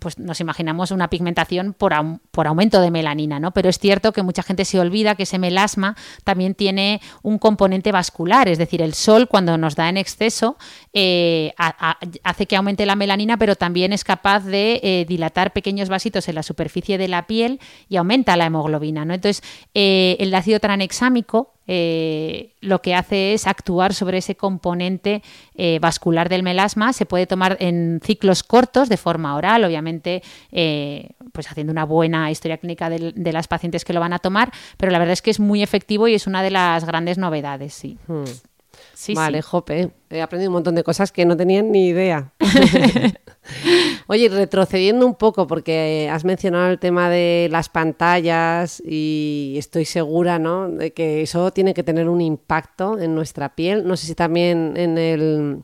pues 0.01 0.19
nos 0.19 0.41
imaginamos 0.41 0.91
una 0.91 1.09
pigmentación 1.11 1.75
por, 1.75 1.93
aum- 1.93 2.21
por 2.31 2.47
aumento 2.47 2.81
de 2.81 2.91
melanina, 2.91 3.39
¿no? 3.39 3.51
Pero 3.53 3.69
es 3.69 3.79
cierto 3.79 4.13
que 4.13 4.23
mucha 4.23 4.43
gente 4.43 4.65
se 4.65 4.81
olvida 4.81 5.15
que 5.15 5.25
ese 5.25 5.39
melasma 5.39 5.95
también 6.25 6.55
tiene 6.55 7.01
un 7.23 7.39
componente 7.39 7.93
vascular, 7.93 8.49
es 8.49 8.59
decir, 8.59 8.81
el 8.81 8.95
sol 8.95 9.29
cuando 9.29 9.59
nos 9.59 9.77
da 9.77 9.89
en 9.89 9.97
exceso 9.99 10.57
eh, 10.95 11.53
hace 12.23 12.47
que 12.47 12.57
aumente 12.57 12.87
la 12.87 12.97
melanina, 12.97 13.37
pero 13.37 13.57
también 13.57 13.93
es 13.93 14.05
capaz 14.05 14.45
de 14.45 14.81
eh, 14.83 15.05
dilatar 15.07 15.53
pequeños 15.53 15.89
vasitos 15.89 16.29
en 16.29 16.35
la 16.37 16.43
superficie 16.43 16.97
de 16.99 17.09
la 17.09 17.27
piel 17.27 17.61
y 17.89 17.97
aumenta 17.97 18.37
la 18.37 18.47
hemoglobina, 18.47 19.05
¿no? 19.05 19.13
Entonces, 19.15 19.43
eh, 19.75 20.17
el 20.19 20.35
ácido 20.35 20.61
tranexámico 20.61 21.53
lo 22.61 22.81
que 22.81 22.95
hace 22.95 23.35
es 23.35 23.49
actuar 23.49 23.93
sobre 23.93 24.19
ese 24.19 24.37
componente 24.37 25.21
vascular 25.81 26.29
del 26.29 26.45
melasma. 26.45 26.93
Se 26.93 27.07
puede 27.07 27.27
tomar 27.27 27.57
en 27.59 28.01
ciclos 28.05 28.45
cortos 28.47 28.89
de 28.89 28.97
forma 28.97 29.35
oral, 29.37 29.65
obviamente, 29.65 30.23
eh, 30.53 31.11
pues 31.33 31.51
haciendo 31.51 31.73
una 31.73 31.85
buena 31.85 32.31
historia 32.31 32.59
clínica 32.59 32.89
de, 32.89 33.33
las 33.33 33.49
pacientes 33.49 33.85
que 33.85 33.93
lo 33.93 34.01
van 34.01 34.13
a 34.13 34.19
tomar, 34.19 34.53
pero 34.77 34.93
la 34.93 34.99
verdad 34.99 35.13
es 35.13 35.23
que 35.23 35.31
es 35.31 35.41
muy 35.41 35.63
efectivo 35.63 36.09
y 36.09 36.15
es 36.15 36.27
una 36.27 36.43
de 36.43 36.51
las 36.51 36.85
grandes 36.85 37.19
novedades, 37.19 37.75
sí. 37.75 37.99
Sí, 38.95 39.15
vale, 39.15 39.43
sí. 39.43 39.49
jope. 39.49 39.91
He 40.11 40.23
aprendido 40.23 40.51
un 40.51 40.55
montón 40.55 40.75
de 40.75 40.83
cosas 40.83 41.13
que 41.13 41.25
no 41.25 41.37
tenía 41.37 41.63
ni 41.63 41.89
idea. 41.89 42.33
Oye, 44.07 44.29
retrocediendo 44.29 45.07
un 45.07 45.15
poco, 45.15 45.47
porque 45.47 46.09
has 46.11 46.25
mencionado 46.25 46.71
el 46.71 46.79
tema 46.79 47.11
de 47.11 47.49
las 47.51 47.69
pantallas 47.69 48.83
y 48.85 49.55
estoy 49.59 49.85
segura, 49.85 50.39
¿no? 50.39 50.69
De 50.69 50.93
que 50.93 51.23
eso 51.23 51.51
tiene 51.53 51.75
que 51.75 51.83
tener 51.83 52.09
un 52.09 52.21
impacto 52.21 52.99
en 52.99 53.15
nuestra 53.15 53.55
piel. 53.55 53.87
No 53.87 53.97
sé 53.97 54.07
si 54.07 54.15
también 54.15 54.75
en 54.77 54.99
el, 54.99 55.59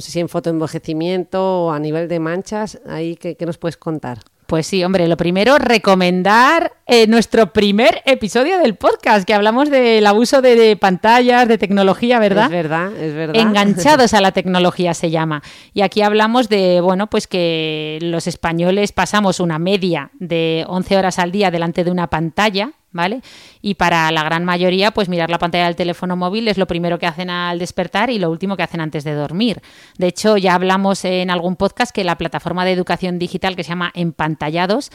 no 0.00 0.02
sé 0.02 0.12
si 0.12 0.20
en 0.20 0.30
fotoenvejecimiento 0.30 1.66
o 1.66 1.72
a 1.72 1.78
nivel 1.78 2.08
de 2.08 2.20
manchas. 2.20 2.80
Ahí, 2.86 3.16
¿qué, 3.16 3.36
qué 3.36 3.44
nos 3.44 3.58
puedes 3.58 3.76
contar? 3.76 4.20
Pues 4.46 4.66
sí, 4.66 4.82
hombre, 4.82 5.06
lo 5.08 5.18
primero, 5.18 5.58
recomendar 5.58 6.72
eh, 6.86 7.06
nuestro 7.06 7.52
primer 7.52 8.00
episodio 8.06 8.56
del 8.56 8.76
podcast, 8.76 9.26
que 9.26 9.34
hablamos 9.34 9.68
del 9.68 10.06
abuso 10.06 10.40
de, 10.40 10.56
de 10.56 10.74
pantallas, 10.76 11.46
de 11.48 11.58
tecnología, 11.58 12.18
¿verdad? 12.18 12.46
Es 12.46 12.50
verdad, 12.50 12.96
es 12.96 13.14
verdad. 13.14 13.36
Enganchados 13.36 14.14
a 14.14 14.22
la 14.22 14.32
tecnología 14.32 14.94
se 14.94 15.10
llama. 15.10 15.42
Y 15.74 15.82
aquí 15.82 16.00
hablamos 16.00 16.48
de, 16.48 16.80
bueno, 16.80 17.08
pues 17.08 17.26
que 17.26 17.98
los 18.00 18.26
españoles 18.26 18.92
pasamos 18.92 19.38
una 19.38 19.58
media 19.58 20.12
de 20.18 20.64
11 20.66 20.96
horas 20.96 21.18
al 21.18 21.30
día 21.30 21.50
delante 21.50 21.84
de 21.84 21.90
una 21.90 22.06
pantalla, 22.06 22.72
¿vale? 22.92 23.22
Y 23.62 23.74
para 23.74 24.10
la 24.10 24.24
gran 24.24 24.44
mayoría, 24.44 24.90
pues 24.90 25.08
mirar 25.08 25.30
la 25.30 25.38
pantalla 25.38 25.66
del 25.66 25.76
teléfono 25.76 26.16
móvil 26.16 26.48
es 26.48 26.58
lo 26.58 26.66
primero 26.66 26.98
que 26.98 27.06
hacen 27.06 27.30
al 27.30 27.58
despertar 27.58 28.10
y 28.10 28.18
lo 28.18 28.30
último 28.30 28.56
que 28.56 28.62
hacen 28.62 28.80
antes 28.80 29.04
de 29.04 29.14
dormir. 29.14 29.62
De 29.98 30.08
hecho, 30.08 30.36
ya 30.36 30.54
hablamos 30.54 31.04
en 31.04 31.30
algún 31.30 31.56
podcast 31.56 31.92
que 31.92 32.04
la 32.04 32.18
plataforma 32.18 32.64
de 32.64 32.72
educación 32.72 33.18
digital 33.18 33.56
que 33.56 33.64
se 33.64 33.70
llama 33.70 33.92
Empantallados 33.94 34.90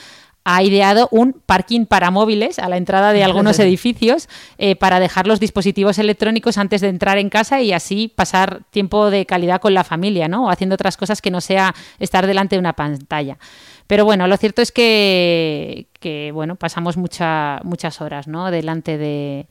ha 0.48 0.62
ideado 0.62 1.10
un 1.12 1.34
parking 1.34 1.88
para 1.88 2.12
móviles 2.12 2.60
a 2.60 2.70
la 2.70 2.78
entrada 2.78 3.12
de 3.12 3.24
algunos 3.24 3.58
edificios 3.60 4.30
eh, 4.60 4.76
para 4.76 5.00
dejar 5.00 5.26
los 5.26 5.40
dispositivos 5.40 5.98
electrónicos 5.98 6.60
antes 6.60 6.82
de 6.82 6.90
entrar 6.90 7.18
en 7.18 7.30
casa 7.30 7.62
y 7.62 7.74
así 7.74 8.14
pasar 8.16 8.62
tiempo 8.70 9.10
de 9.10 9.26
calidad 9.26 9.60
con 9.60 9.74
la 9.74 9.84
familia, 9.84 10.28
¿no? 10.28 10.46
O 10.46 10.50
haciendo 10.50 10.76
otras 10.76 10.98
cosas 10.98 11.22
que 11.22 11.32
no 11.32 11.42
sea 11.42 11.74
estar 12.00 12.28
delante 12.28 12.56
de 12.56 12.60
una 12.60 12.74
pantalla. 12.74 13.40
Pero 13.88 14.06
bueno, 14.06 14.28
lo 14.28 14.38
cierto 14.38 14.62
es 14.62 14.72
que, 14.72 15.88
que 16.00 16.32
bueno, 16.34 16.56
pasamos 16.56 16.98
mucha, 16.98 17.60
muchas 17.64 18.02
horas, 18.02 18.28
¿no? 18.28 18.50
Delante 18.50 18.98
de, 18.98 19.48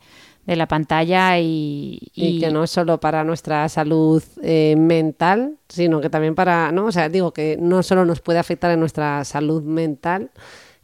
de 0.47 0.57
la 0.57 0.67
pantalla 0.67 1.39
y, 1.39 1.99
Y, 2.15 2.41
que 2.41 2.51
no 2.51 2.65
es 2.65 2.71
solo 2.71 3.01
para 3.01 3.25
nuestra 3.25 3.69
salud 3.69 4.23
eh, 4.43 4.75
mental, 4.77 5.57
sino 5.69 6.01
que 6.01 6.11
también 6.11 6.35
para, 6.35 6.71
¿no? 6.73 6.87
O 6.87 6.93
sea, 6.93 7.09
digo 7.09 7.33
que 7.33 7.57
no 7.61 7.83
solo 7.83 8.05
nos 8.05 8.21
puede 8.21 8.39
afectar 8.39 8.71
en 8.71 8.81
nuestra 8.81 9.25
salud 9.25 9.63
mental, 9.63 10.31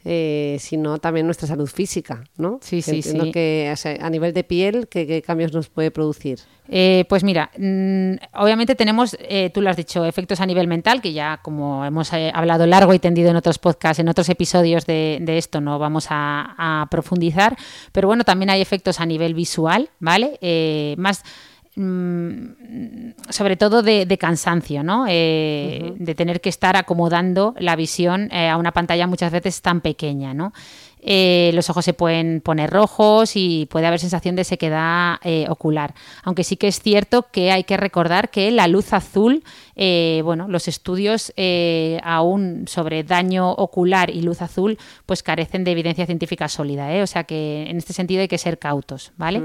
eh, 0.03 0.57
sino 0.59 0.97
también 0.97 1.25
nuestra 1.25 1.47
salud 1.47 1.67
física, 1.67 2.23
¿no? 2.37 2.59
Sí, 2.61 2.81
sí, 2.81 2.97
entiendo 2.97 3.25
sí. 3.25 3.31
que 3.31 3.69
o 3.71 3.75
sea, 3.75 3.97
a 4.01 4.09
nivel 4.09 4.33
de 4.33 4.43
piel, 4.43 4.87
¿qué, 4.87 5.05
qué 5.05 5.21
cambios 5.21 5.53
nos 5.53 5.69
puede 5.69 5.91
producir? 5.91 6.39
Eh, 6.67 7.05
pues 7.09 7.23
mira, 7.23 7.51
mm, 7.57 8.13
obviamente 8.33 8.75
tenemos, 8.75 9.15
eh, 9.19 9.51
tú 9.53 9.61
lo 9.61 9.69
has 9.69 9.77
dicho, 9.77 10.05
efectos 10.05 10.39
a 10.39 10.45
nivel 10.45 10.67
mental, 10.67 11.01
que 11.01 11.13
ya 11.13 11.39
como 11.43 11.85
hemos 11.85 12.11
hablado 12.13 12.65
largo 12.65 12.93
y 12.93 12.99
tendido 12.99 13.29
en 13.29 13.35
otros 13.35 13.59
podcasts, 13.59 13.99
en 13.99 14.09
otros 14.09 14.29
episodios 14.29 14.85
de, 14.85 15.19
de 15.21 15.37
esto, 15.37 15.61
no 15.61 15.79
vamos 15.79 16.07
a, 16.09 16.55
a 16.57 16.87
profundizar, 16.89 17.57
pero 17.91 18.07
bueno, 18.07 18.23
también 18.23 18.49
hay 18.49 18.61
efectos 18.61 18.99
a 18.99 19.05
nivel 19.05 19.33
visual, 19.33 19.89
¿vale? 19.99 20.95
Más 20.97 21.23
sobre 21.75 23.55
todo 23.55 23.81
de, 23.81 24.05
de 24.05 24.17
cansancio, 24.17 24.83
¿no? 24.83 25.05
Eh, 25.07 25.93
De 25.97 26.15
tener 26.15 26.41
que 26.41 26.49
estar 26.49 26.75
acomodando 26.75 27.55
la 27.59 27.75
visión 27.75 28.29
eh, 28.31 28.49
a 28.49 28.57
una 28.57 28.71
pantalla 28.71 29.07
muchas 29.07 29.31
veces 29.31 29.61
tan 29.61 29.81
pequeña, 29.81 30.33
¿no? 30.33 30.53
Eh, 31.03 31.51
los 31.53 31.69
ojos 31.69 31.83
se 31.83 31.93
pueden 31.93 32.41
poner 32.41 32.69
rojos 32.69 33.35
y 33.35 33.65
puede 33.65 33.87
haber 33.87 33.99
sensación 33.99 34.35
de 34.35 34.43
sequedad 34.43 35.15
eh, 35.23 35.45
ocular. 35.49 35.95
Aunque 36.23 36.43
sí 36.43 36.57
que 36.57 36.67
es 36.67 36.79
cierto 36.79 37.27
que 37.31 37.51
hay 37.51 37.63
que 37.63 37.77
recordar 37.77 38.29
que 38.29 38.51
la 38.51 38.67
luz 38.67 38.93
azul, 38.93 39.43
eh, 39.75 40.21
bueno, 40.23 40.47
los 40.47 40.67
estudios 40.67 41.33
aún 42.03 42.65
sobre 42.67 43.03
daño 43.03 43.51
ocular 43.51 44.09
y 44.09 44.21
luz 44.21 44.41
azul, 44.41 44.77
pues 45.05 45.23
carecen 45.23 45.63
de 45.63 45.71
evidencia 45.71 46.05
científica 46.05 46.47
sólida. 46.47 47.01
O 47.01 47.07
sea 47.07 47.23
que 47.23 47.65
en 47.67 47.77
este 47.77 47.93
sentido 47.93 48.21
hay 48.21 48.27
que 48.27 48.37
ser 48.37 48.59
cautos, 48.59 49.11
¿vale? 49.17 49.41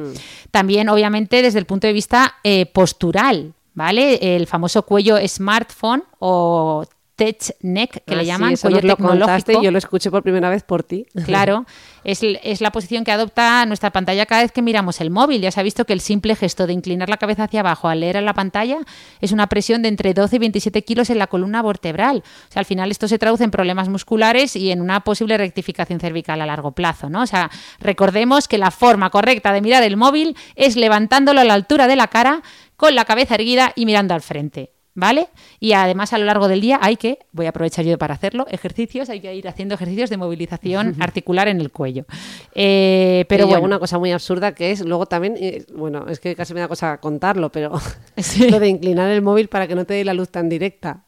También, 0.50 0.88
obviamente, 0.88 1.42
desde 1.42 1.58
el 1.58 1.64
punto 1.64 1.86
de 1.86 1.92
vista 1.92 2.34
postural, 2.72 3.54
¿vale? 3.74 4.36
El 4.36 4.46
famoso 4.46 4.82
cuello 4.82 5.16
smartphone 5.26 6.04
o 6.18 6.84
tech 7.16 7.56
neck, 7.62 8.04
que 8.04 8.14
Ah, 8.14 8.16
le 8.16 8.20
sí, 8.20 8.26
llaman, 8.26 8.52
eso 8.52 8.68
cuello 8.68 8.76
nos 8.76 8.84
lo 8.88 8.96
contaste 8.96 9.22
tecnológico. 9.52 9.62
y 9.62 9.64
yo 9.64 9.70
lo 9.70 9.78
escuché 9.78 10.10
por 10.10 10.22
primera 10.22 10.50
vez 10.50 10.62
por 10.62 10.82
ti. 10.82 11.06
Claro, 11.24 11.64
es, 12.04 12.20
es 12.22 12.60
la 12.60 12.70
posición 12.70 13.04
que 13.04 13.10
adopta 13.10 13.64
nuestra 13.66 13.90
pantalla 13.90 14.26
cada 14.26 14.42
vez 14.42 14.52
que 14.52 14.60
miramos 14.62 15.00
el 15.00 15.10
móvil. 15.10 15.40
Ya 15.40 15.50
se 15.50 15.58
ha 15.58 15.62
visto 15.62 15.84
que 15.86 15.92
el 15.94 16.00
simple 16.00 16.36
gesto 16.36 16.66
de 16.66 16.74
inclinar 16.74 17.08
la 17.08 17.16
cabeza 17.16 17.44
hacia 17.44 17.60
abajo 17.60 17.88
al 17.88 18.00
leer 18.00 18.16
en 18.16 18.26
la 18.26 18.34
pantalla 18.34 18.78
es 19.20 19.32
una 19.32 19.46
presión 19.48 19.82
de 19.82 19.88
entre 19.88 20.14
12 20.14 20.36
y 20.36 20.38
27 20.38 20.82
kilos 20.84 21.10
en 21.10 21.18
la 21.18 21.26
columna 21.26 21.62
vertebral. 21.62 22.22
O 22.48 22.52
sea, 22.52 22.60
al 22.60 22.66
final 22.66 22.90
esto 22.90 23.08
se 23.08 23.18
traduce 23.18 23.44
en 23.44 23.50
problemas 23.50 23.88
musculares 23.88 24.54
y 24.54 24.70
en 24.70 24.80
una 24.82 25.00
posible 25.00 25.36
rectificación 25.38 25.98
cervical 25.98 26.40
a 26.42 26.46
largo 26.46 26.72
plazo, 26.72 27.08
¿no? 27.08 27.22
O 27.22 27.26
sea, 27.26 27.50
recordemos 27.80 28.46
que 28.46 28.58
la 28.58 28.70
forma 28.70 29.08
correcta 29.10 29.52
de 29.52 29.62
mirar 29.62 29.82
el 29.82 29.96
móvil 29.96 30.36
es 30.54 30.76
levantándolo 30.76 31.40
a 31.40 31.44
la 31.44 31.54
altura 31.54 31.86
de 31.88 31.96
la 31.96 32.08
cara, 32.08 32.42
con 32.76 32.94
la 32.94 33.06
cabeza 33.06 33.36
erguida 33.36 33.72
y 33.74 33.86
mirando 33.86 34.12
al 34.12 34.20
frente. 34.20 34.70
¿Vale? 34.98 35.28
Y 35.60 35.74
además 35.74 36.14
a 36.14 36.18
lo 36.18 36.24
largo 36.24 36.48
del 36.48 36.62
día 36.62 36.78
hay 36.80 36.96
que, 36.96 37.18
voy 37.32 37.44
a 37.44 37.50
aprovechar 37.50 37.84
yo 37.84 37.98
para 37.98 38.14
hacerlo, 38.14 38.46
ejercicios, 38.50 39.10
hay 39.10 39.20
que 39.20 39.34
ir 39.34 39.46
haciendo 39.46 39.74
ejercicios 39.74 40.08
de 40.08 40.16
movilización 40.16 40.96
articular 41.00 41.48
en 41.48 41.60
el 41.60 41.70
cuello. 41.70 42.06
Eh, 42.54 43.26
pero 43.28 43.44
Pero 43.44 43.48
bueno, 43.48 43.66
una 43.66 43.78
cosa 43.78 43.98
muy 43.98 44.10
absurda 44.10 44.54
que 44.54 44.70
es, 44.70 44.80
luego 44.80 45.04
también, 45.04 45.36
eh, 45.38 45.66
bueno, 45.74 46.06
es 46.08 46.18
que 46.18 46.34
casi 46.34 46.54
me 46.54 46.60
da 46.60 46.68
cosa 46.68 46.96
contarlo, 46.98 47.52
pero 47.52 47.78
Sí. 48.16 48.48
lo 48.48 48.58
de 48.58 48.68
inclinar 48.68 49.10
el 49.10 49.20
móvil 49.20 49.48
para 49.48 49.68
que 49.68 49.74
no 49.74 49.84
te 49.84 49.92
dé 49.92 50.04
la 50.04 50.14
luz 50.14 50.30
tan 50.30 50.48
directa. 50.48 51.04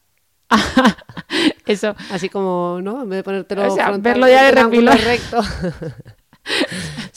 eso, 1.66 1.94
Así 2.10 2.28
como, 2.28 2.80
¿no? 2.82 3.02
En 3.04 3.08
vez 3.08 3.18
de 3.18 3.22
ponértelo 3.22 3.72
O 3.72 3.74
sea, 3.74 3.90
verlo 3.92 4.28
ya 4.28 4.52
de 4.52 4.52
recto. 4.52 5.40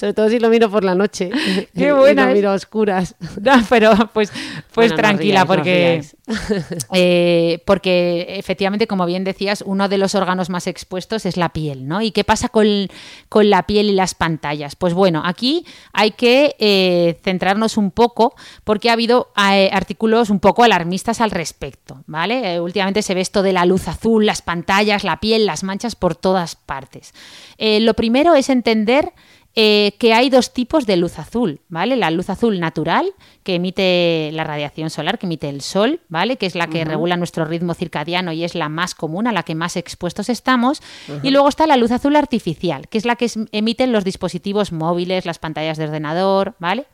Sobre 0.02 0.14
todo 0.16 0.30
si 0.30 0.40
lo 0.40 0.50
miro 0.50 0.68
por 0.72 0.84
la 0.84 0.96
noche. 0.96 1.30
Qué 1.76 1.94
buena 1.94 2.26
lo 2.26 2.34
miro 2.34 2.50
a 2.50 2.54
oscuras. 2.56 3.14
No, 3.42 3.54
pero 3.70 3.92
pues, 4.14 4.32
pues 4.74 4.90
Bueno, 4.90 4.96
no 4.96 4.98
tranquila, 4.98 5.44
ríais, 5.44 6.16
porque, 6.26 6.76
eh, 6.94 7.64
porque 7.66 8.26
efectivamente, 8.30 8.88
como 8.88 9.06
bien 9.06 9.24
decías, 9.24 9.64
uno 9.66 9.90
de 9.90 10.00
los 10.00 10.16
órganos 10.16 10.50
más 10.50 10.66
expuestos 10.66 11.26
es 11.28 11.38
la 11.38 11.50
piel, 11.50 11.88
¿no? 11.88 12.02
¿Y 12.02 12.12
qué 12.12 12.24
pasa 12.24 12.50
con, 12.50 12.88
con 13.30 13.50
la 13.52 13.68
piel 13.68 13.90
y 13.90 13.94
las 13.94 14.16
pantallas? 14.16 14.76
Pues 14.76 14.96
bueno, 14.96 15.22
aquí 15.24 15.66
hay 15.94 16.12
que 16.12 16.56
eh, 16.58 17.20
centrarnos 17.24 17.78
un 17.78 17.92
poco 17.92 18.34
porque 18.64 18.90
ha 18.90 18.94
habido 18.94 19.32
eh, 19.38 19.70
artículos 19.72 20.32
un 20.32 20.40
poco 20.40 20.64
alarmistas 20.64 21.22
al 21.22 21.30
respecto, 21.30 22.04
¿vale? 22.08 22.60
Últimamente 22.60 23.04
se 23.04 23.14
ve 23.14 23.22
esto 23.22 23.44
de 23.44 23.54
la 23.54 23.66
luz 23.66 23.88
azul, 23.88 24.26
las 24.26 24.42
pantallas, 24.42 25.04
la 25.04 25.20
piel, 25.20 25.46
las 25.46 25.64
manchas 25.64 25.96
por 25.96 26.16
todas 26.16 26.56
partes. 26.56 27.14
Lo 27.58 27.94
primero 27.94 28.34
es 28.34 28.50
entender 28.50 29.14
eh, 29.54 29.96
que 30.00 30.14
hay 30.14 30.30
dos 30.30 30.54
tipos 30.54 30.86
de 30.86 30.96
luz 30.96 31.20
azul, 31.20 31.60
¿vale? 31.68 31.98
La 31.98 32.10
luz 32.10 32.30
azul 32.30 32.60
natural, 32.60 33.12
que 33.44 33.56
emite 33.56 34.30
la 34.32 34.46
radiación 34.46 34.90
solar, 34.90 35.20
que 35.20 35.26
emite 35.26 35.50
el 35.50 35.62
sol, 35.62 36.00
¿vale? 36.08 36.38
Que 36.38 36.46
es 36.46 36.56
la 36.56 36.68
que 36.68 36.86
regula 36.86 37.18
nuestro 37.18 37.44
ritmo 37.44 37.74
circadiano 37.74 38.32
y 38.32 38.46
es 38.46 38.56
la 38.56 38.70
más 38.70 38.96
común, 38.96 39.28
a 39.28 39.34
la 39.34 39.44
que 39.44 39.54
más 39.56 39.76
expuestos 39.76 40.30
estamos. 40.30 40.82
Y 41.22 41.32
luego 41.32 41.50
está 41.50 41.68
la 41.68 41.76
luz 41.76 41.92
azul 41.92 42.16
artificial, 42.16 42.88
que 42.88 42.98
es 42.98 43.06
la 43.06 43.18
que 43.18 43.30
emiten 43.52 43.92
los 43.92 44.06
dispositivos 44.06 44.72
móviles, 44.72 45.26
las 45.26 45.40
pantallas 45.40 45.78
de 45.78 45.84
ordenador, 45.86 46.56
¿vale? 46.60 46.86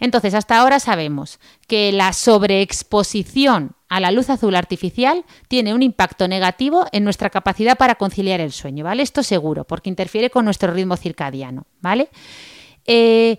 Entonces, 0.00 0.34
hasta 0.34 0.58
ahora 0.58 0.80
sabemos 0.80 1.38
que 1.66 1.92
la 1.92 2.12
sobreexposición 2.12 3.76
a 3.88 4.00
la 4.00 4.10
luz 4.10 4.30
azul 4.30 4.54
artificial 4.56 5.24
tiene 5.48 5.74
un 5.74 5.82
impacto 5.82 6.28
negativo 6.28 6.86
en 6.92 7.04
nuestra 7.04 7.30
capacidad 7.30 7.76
para 7.76 7.94
conciliar 7.94 8.40
el 8.40 8.52
sueño, 8.52 8.84
¿vale? 8.84 9.02
Esto 9.02 9.22
seguro, 9.22 9.64
porque 9.64 9.90
interfiere 9.90 10.30
con 10.30 10.44
nuestro 10.44 10.72
ritmo 10.72 10.96
circadiano, 10.96 11.66
¿vale? 11.80 12.08
Eh, 12.86 13.38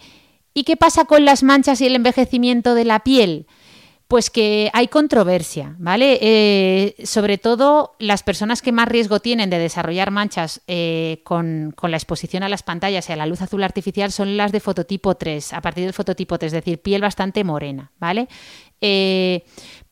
¿Y 0.53 0.63
qué 0.63 0.75
pasa 0.77 1.05
con 1.05 1.25
las 1.25 1.43
manchas 1.43 1.81
y 1.81 1.85
el 1.85 1.95
envejecimiento 1.95 2.73
de 2.73 2.85
la 2.85 3.01
piel? 3.01 3.45
Pues 4.07 4.29
que 4.29 4.69
hay 4.71 4.87
controversia, 4.87 5.75
¿vale? 5.79 6.17
Eh, 6.21 6.95
sobre 7.03 7.37
todo 7.37 7.95
las 7.99 8.23
personas 8.23 8.61
que 8.61 8.71
más 8.71 8.87
riesgo 8.87 9.19
tienen 9.19 9.49
de 9.49 9.59
desarrollar 9.59 10.11
manchas 10.11 10.61
eh, 10.67 11.19
con, 11.25 11.75
la 11.81 11.97
exposición 11.97 12.43
a 12.43 12.49
las 12.49 12.63
pantallas 12.63 13.09
y 13.09 13.11
a 13.11 13.17
la 13.17 13.25
luz 13.25 13.41
azul 13.41 13.63
artificial 13.63 14.13
son 14.13 14.37
las 14.37 14.53
de 14.53 14.61
fototipo 14.61 15.15
3, 15.15 15.51
a 15.51 15.59
partir 15.59 15.83
del 15.83 15.93
fototipo 15.93 16.39
3, 16.39 16.53
es 16.53 16.63
decir, 16.63 16.81
piel 16.81 17.01
bastante 17.01 17.43
morena, 17.43 17.91
¿vale? 17.99 18.29
Eh, 18.79 19.43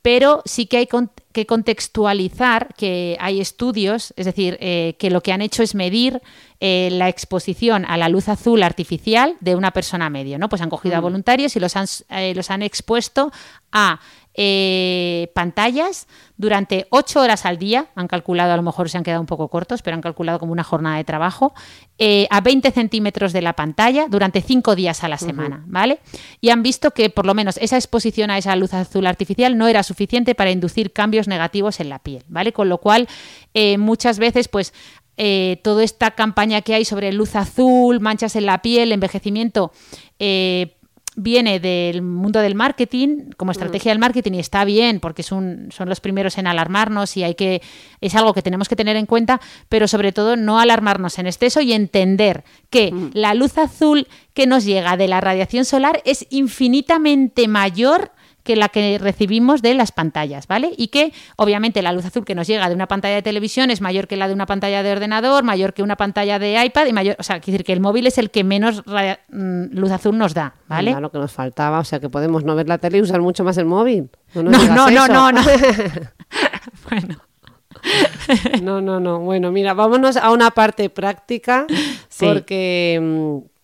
pero 0.05 0.43
sí 0.45 0.67
que 0.67 0.77
hay 0.77 0.87
que 1.31 1.47
contextualizar 1.47 2.75
que 2.75 3.17
hay 3.19 3.41
estudios, 3.41 4.13
es 4.15 4.27
decir, 4.27 4.55
eh, 4.61 4.95
que 4.99 5.09
lo 5.09 5.21
que 5.21 5.33
han 5.33 5.41
hecho 5.41 5.63
es 5.63 5.73
medir 5.73 6.21
eh, 6.59 6.89
la 6.91 7.09
exposición 7.09 7.85
a 7.85 7.97
la 7.97 8.07
luz 8.07 8.29
azul 8.29 8.61
artificial 8.61 9.35
de 9.39 9.55
una 9.55 9.71
persona 9.71 10.11
medio, 10.11 10.37
¿no? 10.37 10.47
Pues 10.47 10.61
han 10.61 10.69
cogido 10.69 10.95
a 10.95 10.99
voluntarios 10.99 11.55
y 11.55 11.59
los 11.59 11.75
han, 11.75 11.87
los 12.35 12.51
han 12.51 12.61
expuesto 12.61 13.31
a 13.71 13.99
eh, 14.37 15.31
pantallas 15.33 16.07
durante 16.37 16.87
ocho 16.89 17.21
horas 17.21 17.45
al 17.45 17.57
día, 17.57 17.87
han 17.95 18.07
calculado, 18.07 18.53
a 18.53 18.57
lo 18.57 18.63
mejor 18.63 18.89
se 18.89 18.97
han 18.97 19.03
quedado 19.03 19.21
un 19.21 19.27
poco 19.27 19.47
cortos, 19.47 19.81
pero 19.81 19.95
han 19.95 20.01
calculado 20.01 20.39
como 20.39 20.51
una 20.51 20.63
jornada 20.63 20.97
de 20.97 21.03
trabajo, 21.03 21.53
eh, 21.97 22.27
a 22.29 22.41
20 22.41 22.71
centímetros 22.71 23.31
de 23.31 23.41
la 23.41 23.53
pantalla 23.53 24.07
durante 24.09 24.41
cinco 24.41 24.75
días 24.75 25.03
a 25.03 25.07
la 25.07 25.17
semana, 25.17 25.63
¿vale? 25.67 25.99
Y 26.41 26.49
han 26.49 26.63
visto 26.63 26.91
que 26.91 27.09
por 27.09 27.25
lo 27.25 27.33
menos 27.33 27.57
esa 27.57 27.77
exposición 27.77 28.31
a 28.31 28.37
esa 28.37 28.55
luz 28.55 28.73
azul 28.73 29.07
artificial 29.07 29.57
no 29.57 29.67
era 29.67 29.83
suficiente 29.83 30.35
para 30.35 30.51
inducir 30.51 30.91
cambios 30.91 31.27
negativos 31.27 31.79
en 31.79 31.89
la 31.89 31.99
piel, 31.99 32.23
¿vale? 32.27 32.51
Con 32.51 32.67
lo 32.67 32.79
cual, 32.79 33.07
eh, 33.53 33.77
muchas 33.77 34.19
veces, 34.19 34.47
pues 34.49 34.73
eh, 35.17 35.61
toda 35.63 35.83
esta 35.83 36.11
campaña 36.11 36.61
que 36.61 36.73
hay 36.73 36.83
sobre 36.83 37.13
luz 37.13 37.35
azul, 37.35 38.01
manchas 38.01 38.35
en 38.35 38.45
la 38.45 38.61
piel, 38.61 38.91
envejecimiento, 38.91 39.71
eh, 40.19 40.75
viene 41.15 41.60
del 41.60 42.01
mundo 42.01 42.39
del 42.39 42.56
marketing 42.56 43.32
como 43.38 43.51
estrategia 43.51 43.91
del 43.91 43.99
marketing 43.99 44.34
y 44.34 44.39
está 44.39 44.65
bien 44.65 44.99
porque 44.99 45.23
son, 45.23 45.69
son 45.71 45.89
los 45.89 46.01
primeros 46.01 46.38
en 46.38 46.47
alarmarnos 46.47 47.15
y 47.17 47.23
hay 47.23 47.36
que 47.36 47.62
es 48.01 48.15
algo 48.15 48.34
que 48.34 48.41
tenemos 48.41 48.69
que 48.69 48.75
tener 48.75 48.95
en 48.95 49.06
cuenta, 49.06 49.39
pero 49.69 49.88
sobre 49.88 50.12
todo 50.12 50.36
no 50.36 50.60
alarmarnos 50.60 51.17
en 51.19 51.28
exceso 51.28 51.62
y 51.62 51.73
entender 51.73 52.43
que 52.69 52.93
la 53.13 53.34
luz 53.34 53.58
azul 53.58 54.08
que 54.34 54.47
nos 54.47 54.65
llega 54.65 54.97
de 54.97 55.08
la 55.08 55.21
radiación 55.21 55.65
solar 55.65 56.01
es 56.06 56.28
infinitamente 56.30 57.47
mayor 57.47 58.12
que 58.45 58.55
la 58.55 58.69
que 58.69 58.97
recibimos 58.97 59.62
de 59.62 59.73
las 59.73 59.91
pantallas, 59.91 60.47
¿vale? 60.47 60.71
Y 60.77 60.88
que 60.88 61.12
obviamente 61.36 61.81
la 61.81 61.91
luz 61.91 62.05
azul 62.05 62.23
que 62.23 62.36
nos 62.36 62.47
llega 62.47 62.69
de 62.69 62.75
una 62.75 62.88
pantalla 62.88 63.15
de 63.15 63.21
televisión 63.21 63.71
es 63.71 63.81
mayor 63.81 64.08
que 64.08 64.15
la 64.15 64.29
de 64.29 64.34
una 64.34 64.45
pantalla 64.45 64.84
de 64.84 64.91
ordenador, 64.91 65.43
mayor 65.43 65.73
que 65.73 65.84
una 65.84 65.97
pantalla 65.97 66.39
de 66.39 66.63
iPad 66.63 66.86
y 66.86 66.93
mayor, 66.93 67.15
o 67.19 67.23
sea, 67.23 67.39
quiere 67.41 67.58
decir 67.58 67.65
que 67.65 67.73
el 67.73 67.81
móvil 67.81 68.08
es 68.08 68.17
el 68.17 68.29
que 68.29 68.43
menos 68.43 68.84
mm, 68.86 69.63
luz 69.71 69.91
azul 69.91 70.17
nos 70.17 70.34
da, 70.34 70.53
¿vale? 70.67 70.95
Lo 71.01 71.12
que 71.12 71.17
nos 71.17 71.31
faltaba, 71.31 71.79
o 71.79 71.84
sea, 71.84 71.99
que 71.99 72.08
podemos 72.08 72.45
no 72.45 72.55
ver 72.55 72.69
la 72.69 72.77
tele 72.77 72.99
y 72.99 73.01
usar 73.01 73.19
mucho 73.19 73.43
más 73.43 73.58
el 73.58 73.65
móvil. 73.65 74.10
No, 74.36 74.43
no, 74.43 74.51
no, 74.51 75.08
no, 75.08 75.31
no, 75.31 75.41
bueno. 76.89 77.17
no, 78.62 78.81
no, 78.81 78.99
no. 78.99 79.19
Bueno, 79.19 79.51
mira, 79.51 79.73
vámonos 79.73 80.17
a 80.17 80.31
una 80.31 80.51
parte 80.51 80.89
práctica 80.89 81.65
porque 82.19 82.99
mm, 83.01 83.54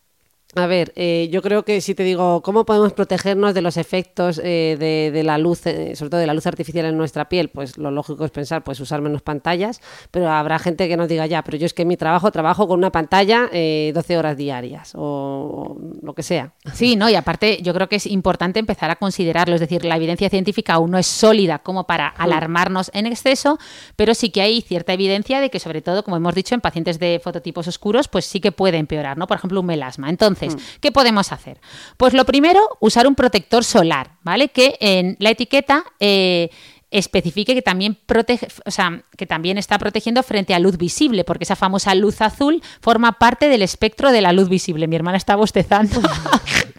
a 0.56 0.68
ver, 0.68 0.92
eh, 0.98 1.30
yo 1.32 1.42
creo 1.42 1.64
que 1.64 1.80
si 1.80 1.96
te 1.96 2.04
digo, 2.04 2.42
¿cómo 2.42 2.66
podemos 2.66 2.92
protegernos 2.92 3.54
de 3.54 3.62
los 3.62 3.78
efectos 3.78 4.42
eh, 4.44 4.76
de, 5.14 5.24
la 5.24 5.38
luz, 5.38 5.66
eh, 5.66 5.96
sobre 5.96 6.10
todo 6.10 6.20
de 6.20 6.28
la 6.28 6.34
luz 6.34 6.46
artificial 6.46 6.86
en 6.86 6.98
nuestra 6.98 7.30
piel? 7.30 7.48
Pues 7.48 7.78
lo 7.78 7.90
lógico 7.90 8.26
es 8.26 8.32
pensar, 8.32 8.62
pues 8.62 8.82
usar 8.82 9.02
menos 9.02 9.22
pantallas, 9.22 9.80
pero 10.12 10.30
habrá 10.30 10.60
gente 10.60 10.90
que 10.90 10.98
nos 10.98 11.08
diga, 11.08 11.26
ya, 11.26 11.42
pero 11.42 11.58
yo 11.58 11.66
es 11.66 11.74
que 11.74 11.84
en 11.84 11.88
mi 11.88 11.96
trabajo 11.96 12.32
trabajo 12.32 12.68
con 12.68 12.80
una 12.80 12.92
pantalla 12.92 13.50
12 13.50 14.18
horas 14.18 14.36
diarias 14.36 14.92
o, 14.96 15.78
lo 16.02 16.14
que 16.14 16.24
sea. 16.24 16.52
Sí, 16.74 16.98
no, 16.98 17.10
y 17.10 17.16
aparte 17.16 17.62
yo 17.62 17.74
creo 17.74 17.88
que 17.88 17.96
es 17.96 18.06
importante 18.06 18.60
empezar 18.60 18.92
a 18.92 18.98
considerarlo, 18.98 19.56
es 19.56 19.62
decir, 19.62 19.86
la 19.86 19.96
evidencia 19.96 20.30
científica 20.30 20.74
aún 20.74 20.92
no 20.92 20.98
es 20.98 21.08
sólida 21.08 21.60
como 21.60 21.88
para 21.88 22.10
mm. 22.10 22.14
alarmarnos 22.18 22.92
en 22.94 23.06
exceso, 23.06 23.58
pero 23.96 24.14
sí 24.14 24.32
que 24.32 24.42
hay 24.42 24.62
cierta 24.62 24.92
evidencia 24.92 25.40
de 25.40 25.50
que 25.50 25.60
sobre 25.60 25.82
todo, 25.82 26.04
como 26.04 26.18
hemos 26.18 26.36
dicho, 26.36 26.56
en 26.56 26.62
pacientes 26.62 27.00
de 27.00 27.22
fototipos 27.24 27.70
oscuros, 27.70 28.10
pues 28.10 28.26
sí 28.26 28.42
que 28.42 28.52
puede 28.52 28.78
empeorar, 28.78 29.18
¿no? 29.18 29.28
Por 29.28 29.38
ejemplo, 29.38 29.62
un 29.62 29.66
melasma. 29.66 30.10
Entonces, 30.10 30.41
Mm. 30.50 30.80
¿qué 30.80 30.92
podemos 30.92 31.32
hacer? 31.32 31.60
Pues 31.98 32.14
lo 32.14 32.26
primero, 32.26 32.62
usar 32.80 33.08
un 33.08 33.16
protector 33.16 33.64
solar, 33.64 34.18
¿vale? 34.24 34.50
Que 34.50 34.78
en 34.80 35.16
la 35.20 35.30
etiqueta 35.30 35.84
eh, 36.00 36.50
especifique 36.92 37.56
que 37.56 37.62
también 37.62 37.98
protege, 38.06 38.48
o 38.66 38.72
sea, 38.72 39.04
que 39.18 39.26
también 39.26 39.58
está 39.58 39.80
protegiendo 39.80 40.22
frente 40.24 40.54
a 40.54 40.60
luz 40.60 40.78
visible, 40.78 41.24
porque 41.24 41.46
esa 41.46 41.56
famosa 41.56 41.96
luz 41.96 42.22
azul 42.22 42.62
forma 42.82 43.14
parte 43.14 43.48
del 43.48 43.62
espectro 43.62 44.12
de 44.12 44.22
la 44.22 44.34
luz 44.34 44.50
visible. 44.50 44.88
Mi 44.88 44.98
hermana 44.98 45.18
está 45.18 45.36
bostezando. 45.36 46.02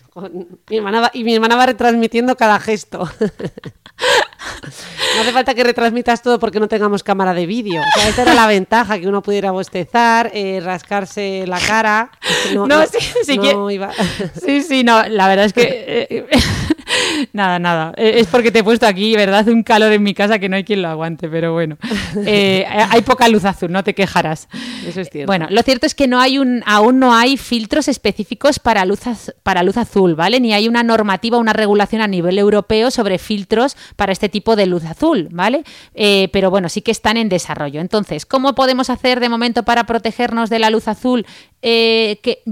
mi 0.68 0.76
hermana 0.76 1.10
y 1.14 1.24
mi 1.24 1.34
hermana 1.34 1.56
va 1.56 1.66
retransmitiendo 1.66 2.36
cada 2.36 2.58
gesto. 2.60 3.08
No 5.14 5.20
hace 5.20 5.32
falta 5.32 5.54
que 5.54 5.62
retransmitas 5.62 6.22
todo 6.22 6.38
porque 6.38 6.58
no 6.58 6.68
tengamos 6.68 7.02
cámara 7.02 7.34
de 7.34 7.44
vídeo. 7.46 7.82
O 7.82 8.00
sea, 8.00 8.08
esta 8.08 8.22
era 8.22 8.34
la 8.34 8.46
ventaja, 8.46 8.98
que 8.98 9.06
uno 9.06 9.22
pudiera 9.22 9.50
bostezar, 9.50 10.30
eh, 10.32 10.60
rascarse 10.62 11.44
la 11.46 11.58
cara. 11.60 12.10
No, 12.54 12.66
sí, 12.86 12.98
sí, 13.24 13.38
sí, 14.44 14.62
sí, 14.62 14.84
no, 14.84 15.02
la 15.08 15.28
verdad 15.28 15.44
es 15.46 15.52
que... 15.52 16.06
Eh, 16.08 16.26
nada, 17.32 17.58
nada. 17.58 17.92
Eh, 17.96 18.14
es 18.16 18.26
porque 18.26 18.50
te 18.50 18.60
he 18.60 18.64
puesto 18.64 18.86
aquí, 18.86 19.14
¿verdad? 19.14 19.46
Un 19.48 19.62
calor 19.62 19.92
en 19.92 20.02
mi 20.02 20.14
casa 20.14 20.38
que 20.38 20.48
no 20.48 20.56
hay 20.56 20.64
quien 20.64 20.80
lo 20.80 20.88
aguante, 20.88 21.28
pero 21.28 21.52
bueno. 21.52 21.76
hay 22.24 23.02
poca 23.02 23.28
luz 23.28 23.44
azul, 23.44 23.70
no 23.70 23.84
te 23.84 23.94
quejarás. 23.94 24.48
Eso 24.86 25.02
es 25.02 25.10
cierto. 25.10 25.26
Bueno, 25.26 25.46
lo 25.50 25.62
cierto 25.62 25.84
es 25.84 25.94
que 25.94 26.08
no 26.08 26.20
hay 26.20 26.38
un, 26.38 26.62
aún 26.64 26.98
no 26.98 27.14
hay 27.14 27.36
filtros 27.36 27.88
específicos 27.88 28.58
para 28.58 28.84
luz, 28.86 29.00
para 29.42 29.62
luz 29.62 29.76
azul, 29.76 30.01
¿vale? 30.16 30.40
Ni 30.40 30.52
hay 30.52 30.68
una 30.68 30.82
normativa, 30.82 31.38
una 31.38 31.52
regulación 31.52 32.02
a 32.02 32.08
nivel 32.08 32.38
europeo 32.38 32.90
sobre 32.90 33.18
filtros 33.18 33.76
para 33.96 34.12
este 34.12 34.28
tipo 34.28 34.56
de 34.56 34.66
luz 34.66 34.84
azul, 34.84 35.28
¿vale? 35.30 35.64
Eh, 35.94 36.28
pero 36.32 36.50
bueno, 36.50 36.68
sí 36.68 36.82
que 36.82 36.90
están 36.90 37.16
en 37.16 37.28
desarrollo. 37.28 37.80
Entonces, 37.80 38.26
¿cómo 38.26 38.54
podemos 38.54 38.90
hacer 38.90 39.20
de 39.20 39.28
momento 39.28 39.62
para 39.62 39.84
protegernos 39.84 40.50
de 40.50 40.58
la 40.58 40.70
luz 40.70 40.88
azul 40.88 41.24
eh, 41.62 42.18
que, 42.22 42.42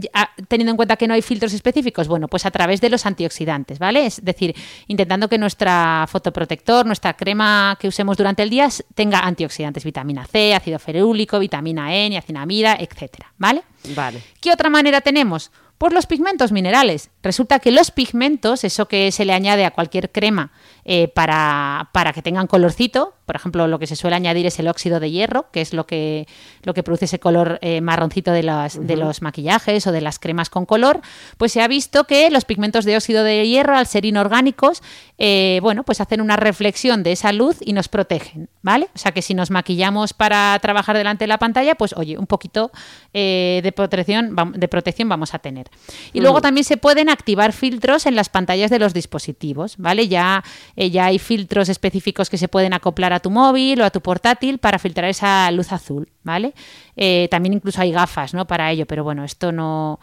teniendo 0.49 0.71
en 0.71 0.77
cuenta 0.77 0.97
que 0.97 1.09
no 1.09 1.15
hay 1.15 1.23
filtros 1.23 1.53
específicos? 1.53 2.09
Bueno, 2.09 2.29
pues 2.29 2.47
a 2.47 2.51
través 2.51 2.81
de 2.81 2.91
los 2.91 3.05
antioxidantes, 3.07 3.79
¿vale? 3.79 4.07
Es 4.07 4.25
decir, 4.25 4.55
intentando 4.87 5.29
que 5.29 5.39
nuestra 5.39 6.07
fotoprotector, 6.09 6.87
nuestra 6.87 7.15
crema 7.15 7.77
que 7.81 7.89
usemos 7.89 8.17
durante 8.17 8.43
el 8.43 8.51
día 8.51 8.69
tenga 8.95 9.21
antioxidantes, 9.21 9.85
vitamina 9.85 10.27
C, 10.27 10.55
ácido 10.55 10.79
ferúlico, 10.79 11.39
vitamina 11.39 11.95
E, 11.95 12.09
niacinamida, 12.09 12.77
etcétera, 12.79 13.33
¿vale? 13.39 13.63
Vale. 13.95 14.23
¿Qué 14.41 14.53
otra 14.53 14.71
manera 14.71 15.01
tenemos? 15.01 15.51
Pues 15.81 15.95
los 15.95 16.05
pigmentos 16.05 16.53
minerales. 16.53 17.09
Resulta 17.23 17.59
que 17.59 17.71
los 17.71 17.91
pigmentos, 17.91 18.65
eso 18.65 18.87
que 18.87 19.11
se 19.13 19.25
le 19.25 19.33
añade 19.33 19.65
a 19.65 19.71
cualquier 19.71 20.13
crema 20.13 20.53
eh, 20.85 21.09
para, 21.09 21.91
para, 21.93 22.13
que 22.13 22.23
tengan 22.23 22.47
colorcito, 22.47 23.15
por 23.27 23.37
ejemplo, 23.37 23.69
lo 23.69 23.79
que 23.79 23.87
se 23.87 23.97
suele 23.97 24.17
añadir 24.17 24.47
es 24.47 24.59
el 24.59 24.67
óxido 24.67 24.99
de 24.99 25.11
hierro, 25.11 25.51
que 25.53 25.61
es 25.61 25.73
lo 25.73 25.87
que, 25.87 26.27
lo 26.63 26.75
que 26.75 26.83
produce 26.83 27.05
ese 27.05 27.21
color 27.21 27.59
eh, 27.63 27.81
marroncito 27.81 28.33
de, 28.33 28.43
las, 28.43 28.85
de 28.85 28.97
los 28.97 29.23
maquillajes 29.23 29.87
o 29.87 29.93
de 29.93 30.01
las 30.01 30.19
cremas 30.19 30.51
con 30.51 30.67
color, 30.67 31.01
pues 31.37 31.53
se 31.53 31.63
ha 31.63 31.69
visto 31.69 32.05
que 32.05 32.31
los 32.31 32.45
pigmentos 32.45 32.85
de 32.85 32.97
óxido 32.97 33.23
de 33.23 33.47
hierro, 33.47 33.77
al 33.77 33.87
ser 33.87 34.05
inorgánicos, 34.05 34.83
eh, 35.19 35.61
bueno, 35.63 35.85
pues 35.85 36.01
hacen 36.01 36.21
una 36.21 36.37
reflexión 36.37 37.03
de 37.03 37.13
esa 37.13 37.33
luz 37.33 37.59
y 37.61 37.73
nos 37.73 37.89
protegen, 37.89 38.49
¿vale? 38.63 38.89
O 38.95 38.99
sea 38.99 39.13
que 39.13 39.23
si 39.23 39.35
nos 39.35 39.51
maquillamos 39.51 40.13
para 40.13 40.59
trabajar 40.61 40.97
delante 40.97 41.25
de 41.25 41.29
la 41.29 41.39
pantalla, 41.39 41.77
pues 41.77 41.93
oye, 41.97 42.19
un 42.19 42.27
poquito 42.27 42.73
de, 43.13 43.73
protección, 43.77 44.35
de 44.55 44.69
protección 44.69 45.09
vamos 45.09 45.35
a 45.35 45.39
tener. 45.39 45.69
Y 46.13 46.21
luego 46.21 46.41
también 46.41 46.65
se 46.65 46.77
pueden 46.77 47.09
activar 47.09 47.53
filtros 47.53 48.07
en 48.07 48.17
las 48.17 48.29
pantallas 48.29 48.71
de 48.71 48.79
los 48.79 48.95
dispositivos, 48.95 49.77
¿vale? 49.77 50.09
Ya, 50.09 50.43
eh, 50.81 50.91
ya 50.91 51.05
hay 51.05 51.19
filtros 51.19 51.69
específicos 51.69 52.31
que 52.31 52.39
se 52.39 52.49
pueden 52.49 52.73
acoplar 52.73 53.13
a 53.13 53.21
tu 53.21 53.29
móvil 53.29 53.83
o 53.83 53.85
a 53.85 53.91
tu 53.91 54.01
portátil 54.01 54.57
para 54.57 54.79
filtrar 54.79 55.11
esa 55.11 55.51
luz 55.51 55.73
azul, 55.73 56.09
¿vale? 56.23 56.55
Eh, 56.97 57.29
también 57.31 57.53
incluso 57.53 57.83
hay 57.83 57.93
gafas, 57.93 58.33
¿no? 58.33 58.47
Para 58.47 58.71
ello, 58.71 58.87
pero 58.87 59.05
bueno, 59.05 59.23
esto 59.23 59.53
no... 59.53 60.01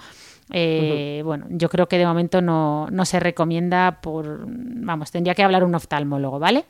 Eh, 0.51 1.23
bueno, 1.25 1.47
yo 1.49 1.67
creo 1.69 1.87
que 1.87 1.97
de 1.97 2.05
momento 2.05 2.43
no, 2.43 2.87
no 2.91 3.05
se 3.05 3.19
recomienda 3.19 4.01
por... 4.03 4.45
Vamos, 4.47 5.09
tendría 5.09 5.33
que 5.33 5.41
hablar 5.41 5.63
un 5.63 5.73
oftalmólogo, 5.73 6.37
¿vale? 6.37 6.65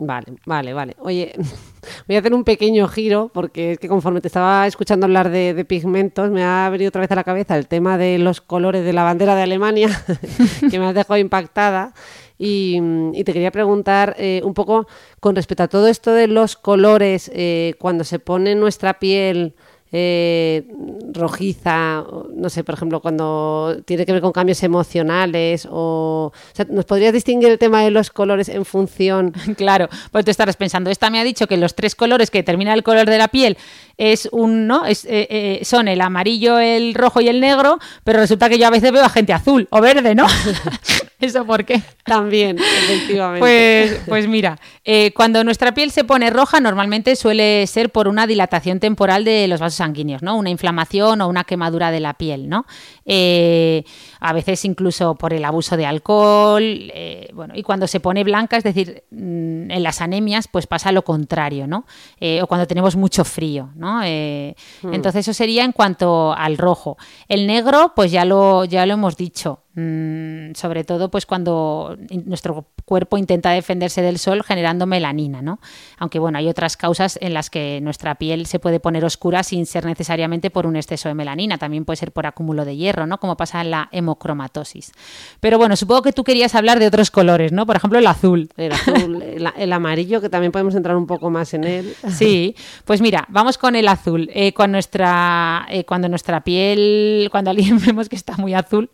Vale, 0.00 0.34
vale, 0.44 0.74
vale. 0.74 0.96
Oye, 0.98 1.32
voy 2.08 2.16
a 2.16 2.18
hacer 2.18 2.34
un 2.34 2.42
pequeño 2.42 2.88
giro 2.88 3.30
porque 3.32 3.72
es 3.72 3.78
que 3.78 3.86
conforme 3.86 4.20
te 4.20 4.26
estaba 4.26 4.66
escuchando 4.66 5.06
hablar 5.06 5.30
de, 5.30 5.64
pigmentos 5.64 6.30
me 6.30 6.42
ha 6.42 6.68
venido 6.68 6.88
otra 6.88 7.02
vez 7.02 7.12
a 7.12 7.14
la 7.14 7.22
cabeza 7.22 7.56
el 7.56 7.68
tema 7.68 7.96
de 7.96 8.18
los 8.18 8.40
colores 8.40 8.84
de 8.84 8.92
la 8.92 9.04
bandera 9.04 9.36
de 9.36 9.42
Alemania 9.42 9.88
que 10.70 10.78
me 10.80 10.86
has 10.86 10.94
dejado 10.94 11.18
impactada 11.18 11.94
y, 12.38 12.80
te 13.24 13.32
quería 13.32 13.50
preguntar 13.50 14.14
eh, 14.18 14.40
un 14.44 14.54
poco 14.54 14.86
con 15.20 15.36
respecto 15.36 15.62
a 15.62 15.68
todo 15.68 15.86
esto 15.86 16.12
de 16.12 16.28
los 16.28 16.56
colores, 16.56 17.30
eh, 17.34 17.74
cuando 17.78 18.04
se 18.04 18.18
pone 18.18 18.54
nuestra 18.54 18.98
piel 18.98 19.54
eh, 19.94 20.64
rojiza, 21.12 22.02
no 22.34 22.48
sé, 22.48 22.64
por 22.64 22.74
ejemplo, 22.74 23.00
cuando 23.00 23.76
tiene 23.84 24.06
que 24.06 24.12
ver 24.12 24.22
con 24.22 24.32
cambios 24.32 24.62
emocionales 24.62 25.68
o, 25.70 26.32
o 26.32 26.54
sea, 26.54 26.66
¿nos 26.70 26.86
podrías 26.86 27.12
distinguir 27.12 27.50
el 27.50 27.58
tema 27.58 27.82
de 27.82 27.90
los 27.90 28.08
colores 28.10 28.48
en 28.48 28.64
función? 28.64 29.32
Claro, 29.56 29.88
pues 30.10 30.24
te 30.24 30.30
estarás 30.30 30.56
pensando, 30.56 30.90
esta 30.90 31.10
me 31.10 31.20
ha 31.20 31.24
dicho 31.24 31.46
que 31.46 31.56
los 31.58 31.74
tres 31.74 31.94
colores 31.94 32.30
que 32.30 32.38
determinan 32.38 32.74
el 32.74 32.82
color 32.82 33.08
de 33.08 33.18
la 33.18 33.28
piel 33.28 33.58
es 33.98 34.28
un, 34.32 34.66
¿no? 34.66 34.86
Es, 34.86 35.04
eh, 35.04 35.28
eh, 35.30 35.60
son 35.64 35.88
el 35.88 36.00
amarillo, 36.00 36.58
el 36.58 36.94
rojo 36.94 37.20
y 37.20 37.28
el 37.28 37.40
negro, 37.40 37.78
pero 38.02 38.18
resulta 38.18 38.48
que 38.48 38.58
yo 38.58 38.66
a 38.66 38.70
veces 38.70 38.90
veo 38.92 39.04
a 39.04 39.10
gente 39.10 39.32
azul 39.34 39.68
o 39.70 39.80
verde, 39.80 40.14
¿no? 40.14 40.26
¿Eso 41.20 41.44
por 41.44 41.64
qué? 41.64 41.82
También, 42.04 42.58
efectivamente. 42.58 43.40
Pues, 43.40 44.00
pues 44.08 44.26
mira, 44.26 44.58
cuando 45.14 45.44
nuestra 45.44 45.72
piel 45.74 45.90
se 45.90 46.02
pone 46.02 46.30
roja, 46.30 46.60
normalmente 46.60 47.14
suele 47.14 47.66
ser 47.66 47.90
por 47.90 48.08
una 48.08 48.26
dilatación 48.26 48.80
temporal 48.80 49.24
de 49.24 49.46
los 49.46 49.60
vasos 49.60 49.81
sanguíneos, 49.82 50.22
¿no? 50.22 50.36
Una 50.36 50.50
inflamación 50.50 51.20
o 51.20 51.28
una 51.28 51.42
quemadura 51.42 51.90
de 51.90 51.98
la 51.98 52.14
piel, 52.14 52.48
¿no? 52.48 52.64
Eh, 53.04 53.82
a 54.20 54.32
veces 54.32 54.64
incluso 54.64 55.16
por 55.16 55.34
el 55.34 55.44
abuso 55.44 55.76
de 55.76 55.86
alcohol, 55.86 56.62
eh, 56.62 57.28
bueno, 57.34 57.54
y 57.56 57.64
cuando 57.64 57.88
se 57.88 57.98
pone 57.98 58.22
blanca, 58.22 58.56
es 58.56 58.62
decir, 58.62 59.02
mm, 59.10 59.72
en 59.72 59.82
las 59.82 60.00
anemias, 60.00 60.46
pues 60.46 60.68
pasa 60.68 60.92
lo 60.92 61.02
contrario, 61.02 61.66
¿no? 61.66 61.84
Eh, 62.20 62.40
o 62.40 62.46
cuando 62.46 62.68
tenemos 62.68 62.94
mucho 62.94 63.24
frío, 63.24 63.70
¿no? 63.74 64.00
Eh, 64.04 64.54
Entonces 64.84 65.26
eso 65.26 65.34
sería 65.34 65.64
en 65.64 65.72
cuanto 65.72 66.32
al 66.32 66.56
rojo. 66.58 66.96
El 67.28 67.48
negro, 67.48 67.92
pues 67.96 68.12
ya 68.12 68.24
lo, 68.24 68.64
ya 68.64 68.86
lo 68.86 68.94
hemos 68.94 69.16
dicho. 69.16 69.60
Mm, 69.74 70.52
sobre 70.54 70.84
todo 70.84 71.10
pues 71.10 71.24
cuando 71.24 71.96
nuestro 72.26 72.66
cuerpo 72.84 73.16
intenta 73.16 73.52
defenderse 73.52 74.02
del 74.02 74.18
sol 74.18 74.42
generando 74.42 74.86
melanina, 74.86 75.40
¿no? 75.40 75.60
Aunque 75.96 76.18
bueno, 76.18 76.36
hay 76.36 76.48
otras 76.48 76.76
causas 76.76 77.18
en 77.22 77.32
las 77.32 77.48
que 77.48 77.80
nuestra 77.80 78.16
piel 78.16 78.44
se 78.44 78.58
puede 78.58 78.80
poner 78.80 79.02
oscura 79.02 79.42
sin 79.42 79.64
ser 79.64 79.86
necesariamente 79.86 80.50
por 80.50 80.66
un 80.66 80.76
exceso 80.76 81.08
de 81.08 81.14
melanina, 81.14 81.56
también 81.56 81.86
puede 81.86 81.96
ser 81.96 82.12
por 82.12 82.26
acúmulo 82.26 82.66
de 82.66 82.76
hierro, 82.76 83.06
¿no? 83.06 83.18
Como 83.18 83.38
pasa 83.38 83.62
en 83.62 83.70
la 83.70 83.88
hemocromatosis. 83.92 84.92
Pero 85.40 85.56
bueno, 85.56 85.74
supongo 85.76 86.02
que 86.02 86.12
tú 86.12 86.22
querías 86.22 86.54
hablar 86.54 86.78
de 86.78 86.86
otros 86.86 87.10
colores, 87.10 87.50
¿no? 87.50 87.64
Por 87.64 87.76
ejemplo, 87.76 87.98
el 87.98 88.06
azul. 88.06 88.50
El 88.58 88.72
azul, 88.72 89.22
el, 89.22 89.48
el 89.56 89.72
amarillo, 89.72 90.20
que 90.20 90.28
también 90.28 90.52
podemos 90.52 90.74
entrar 90.74 90.96
un 90.96 91.06
poco 91.06 91.30
más 91.30 91.54
en 91.54 91.64
él. 91.64 91.94
Sí, 92.10 92.54
pues 92.84 93.00
mira, 93.00 93.26
vamos 93.30 93.56
con 93.56 93.74
el 93.74 93.88
azul. 93.88 94.28
Eh, 94.34 94.52
cuando, 94.52 94.72
nuestra, 94.72 95.66
eh, 95.70 95.84
cuando 95.84 96.10
nuestra 96.10 96.44
piel, 96.44 97.28
cuando 97.30 97.50
alguien 97.50 97.80
vemos 97.86 98.10
que 98.10 98.16
está 98.16 98.36
muy 98.36 98.52
azul, 98.52 98.90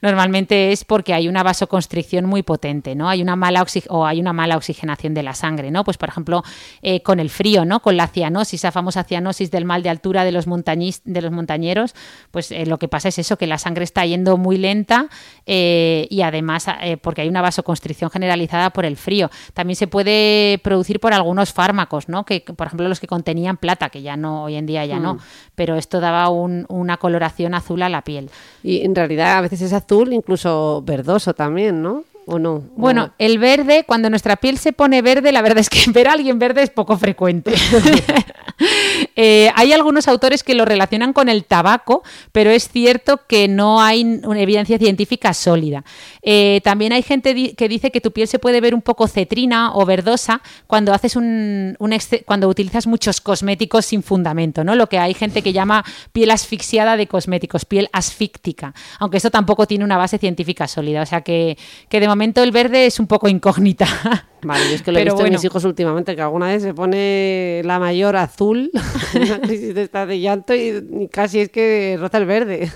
normalmente 0.00 0.19
es 0.24 0.84
porque 0.84 1.14
hay 1.14 1.28
una 1.28 1.42
vasoconstricción 1.42 2.24
muy 2.26 2.42
potente, 2.42 2.94
¿no? 2.94 3.08
Hay 3.08 3.22
una 3.22 3.36
mala 3.36 3.64
o 3.88 4.06
hay 4.06 4.20
una 4.20 4.32
mala 4.32 4.56
oxigenación 4.56 5.14
de 5.14 5.22
la 5.22 5.34
sangre, 5.34 5.70
¿no? 5.70 5.84
Pues 5.84 5.96
por 5.96 6.08
ejemplo, 6.08 6.42
eh, 6.82 7.02
con 7.02 7.20
el 7.20 7.30
frío, 7.30 7.64
¿no? 7.64 7.80
Con 7.80 7.96
la 7.96 8.06
cianosis, 8.06 8.60
esa 8.60 8.72
famosa 8.72 9.04
cianosis 9.04 9.50
del 9.50 9.64
mal 9.64 9.82
de 9.82 9.88
altura 9.90 10.24
de 10.24 10.32
los, 10.32 10.46
montañis- 10.46 11.00
de 11.04 11.22
los 11.22 11.30
montañeros, 11.32 11.94
pues 12.30 12.50
eh, 12.52 12.66
lo 12.66 12.78
que 12.78 12.88
pasa 12.88 13.08
es 13.08 13.18
eso, 13.18 13.36
que 13.38 13.46
la 13.46 13.58
sangre 13.58 13.84
está 13.84 14.04
yendo 14.04 14.36
muy 14.36 14.58
lenta 14.58 15.08
eh, 15.46 16.06
y 16.10 16.22
además 16.22 16.66
eh, 16.82 16.96
porque 16.96 17.22
hay 17.22 17.28
una 17.28 17.42
vasoconstricción 17.42 18.10
generalizada 18.10 18.70
por 18.70 18.84
el 18.84 18.96
frío. 18.96 19.30
También 19.54 19.76
se 19.76 19.86
puede 19.86 20.58
producir 20.62 21.00
por 21.00 21.12
algunos 21.12 21.52
fármacos, 21.52 22.08
¿no? 22.08 22.24
Que, 22.24 22.40
por 22.40 22.66
ejemplo, 22.66 22.88
los 22.88 23.00
que 23.00 23.06
contenían 23.06 23.56
plata, 23.56 23.88
que 23.90 24.02
ya 24.02 24.16
no, 24.16 24.44
hoy 24.44 24.56
en 24.56 24.66
día 24.66 24.84
ya 24.84 24.98
no, 24.98 25.18
pero 25.54 25.76
esto 25.76 26.00
daba 26.00 26.28
un- 26.28 26.66
una 26.68 26.96
coloración 26.96 27.54
azul 27.54 27.82
a 27.82 27.88
la 27.88 28.02
piel. 28.02 28.30
Y 28.62 28.82
en 28.84 28.94
realidad 28.94 29.38
a 29.38 29.40
veces 29.40 29.62
es 29.62 29.72
azul, 29.72 30.09
incluso 30.12 30.82
verdoso 30.84 31.34
también, 31.34 31.82
¿no? 31.82 32.04
¿O 32.26 32.38
no? 32.38 32.62
Bueno, 32.76 33.04
O- 33.04 33.10
el 33.18 33.38
verde, 33.38 33.84
cuando 33.86 34.08
nuestra 34.10 34.36
piel 34.36 34.58
se 34.58 34.72
pone 34.72 35.02
verde, 35.02 35.32
la 35.32 35.42
verdad 35.42 35.58
es 35.58 35.70
que 35.70 35.80
ver 35.90 36.08
a 36.08 36.12
alguien 36.12 36.38
verde 36.38 36.62
es 36.62 36.70
poco 36.70 36.96
frecuente. 36.96 37.52
Eh, 39.22 39.52
hay 39.54 39.74
algunos 39.74 40.08
autores 40.08 40.42
que 40.42 40.54
lo 40.54 40.64
relacionan 40.64 41.12
con 41.12 41.28
el 41.28 41.44
tabaco, 41.44 42.02
pero 42.32 42.48
es 42.48 42.70
cierto 42.70 43.20
que 43.26 43.48
no 43.48 43.82
hay 43.82 44.02
una 44.02 44.40
evidencia 44.40 44.78
científica 44.78 45.34
sólida. 45.34 45.84
Eh, 46.22 46.62
también 46.64 46.94
hay 46.94 47.02
gente 47.02 47.54
que 47.54 47.68
dice 47.68 47.90
que 47.90 48.00
tu 48.00 48.12
piel 48.12 48.28
se 48.28 48.38
puede 48.38 48.62
ver 48.62 48.74
un 48.74 48.80
poco 48.80 49.08
cetrina 49.08 49.74
o 49.74 49.84
verdosa 49.84 50.40
cuando 50.66 50.94
haces 50.94 51.16
un, 51.16 51.76
cuando 52.24 52.48
utilizas 52.48 52.86
muchos 52.86 53.20
cosméticos 53.20 53.84
sin 53.84 54.02
fundamento, 54.02 54.64
¿no? 54.64 54.74
Lo 54.74 54.88
que 54.88 54.98
hay 54.98 55.12
gente 55.12 55.42
que 55.42 55.52
llama 55.52 55.84
piel 56.14 56.30
asfixiada 56.30 56.96
de 56.96 57.06
cosméticos, 57.06 57.66
piel 57.66 57.90
asfíctica, 57.92 58.72
aunque 59.00 59.18
esto 59.18 59.30
tampoco 59.30 59.66
tiene 59.66 59.84
una 59.84 59.98
base 59.98 60.16
científica 60.16 60.66
sólida, 60.66 61.02
o 61.02 61.06
sea 61.06 61.20
que, 61.20 61.58
que 61.90 62.00
de 62.00 62.08
momento 62.08 62.42
el 62.42 62.52
verde 62.52 62.86
es 62.86 62.98
un 62.98 63.06
poco 63.06 63.28
incógnita. 63.28 63.86
Vale, 64.42 64.68
yo 64.68 64.74
es 64.74 64.82
que 64.82 64.92
lo 64.92 64.98
he 64.98 65.02
Pero 65.02 65.14
visto 65.14 65.20
en 65.20 65.30
bueno. 65.30 65.38
mis 65.38 65.44
hijos 65.44 65.64
últimamente, 65.64 66.16
que 66.16 66.22
alguna 66.22 66.46
vez 66.46 66.62
se 66.62 66.74
pone 66.74 67.62
la 67.64 67.78
mayor 67.78 68.16
azul, 68.16 68.70
una 69.14 69.40
crisis 69.40 69.74
de 69.74 69.82
esta 69.82 70.06
de 70.06 70.20
llanto 70.20 70.54
y, 70.54 71.08
casi 71.10 71.40
es 71.40 71.48
que 71.48 71.96
roza 72.00 72.18
el 72.18 72.26
verde. 72.26 72.70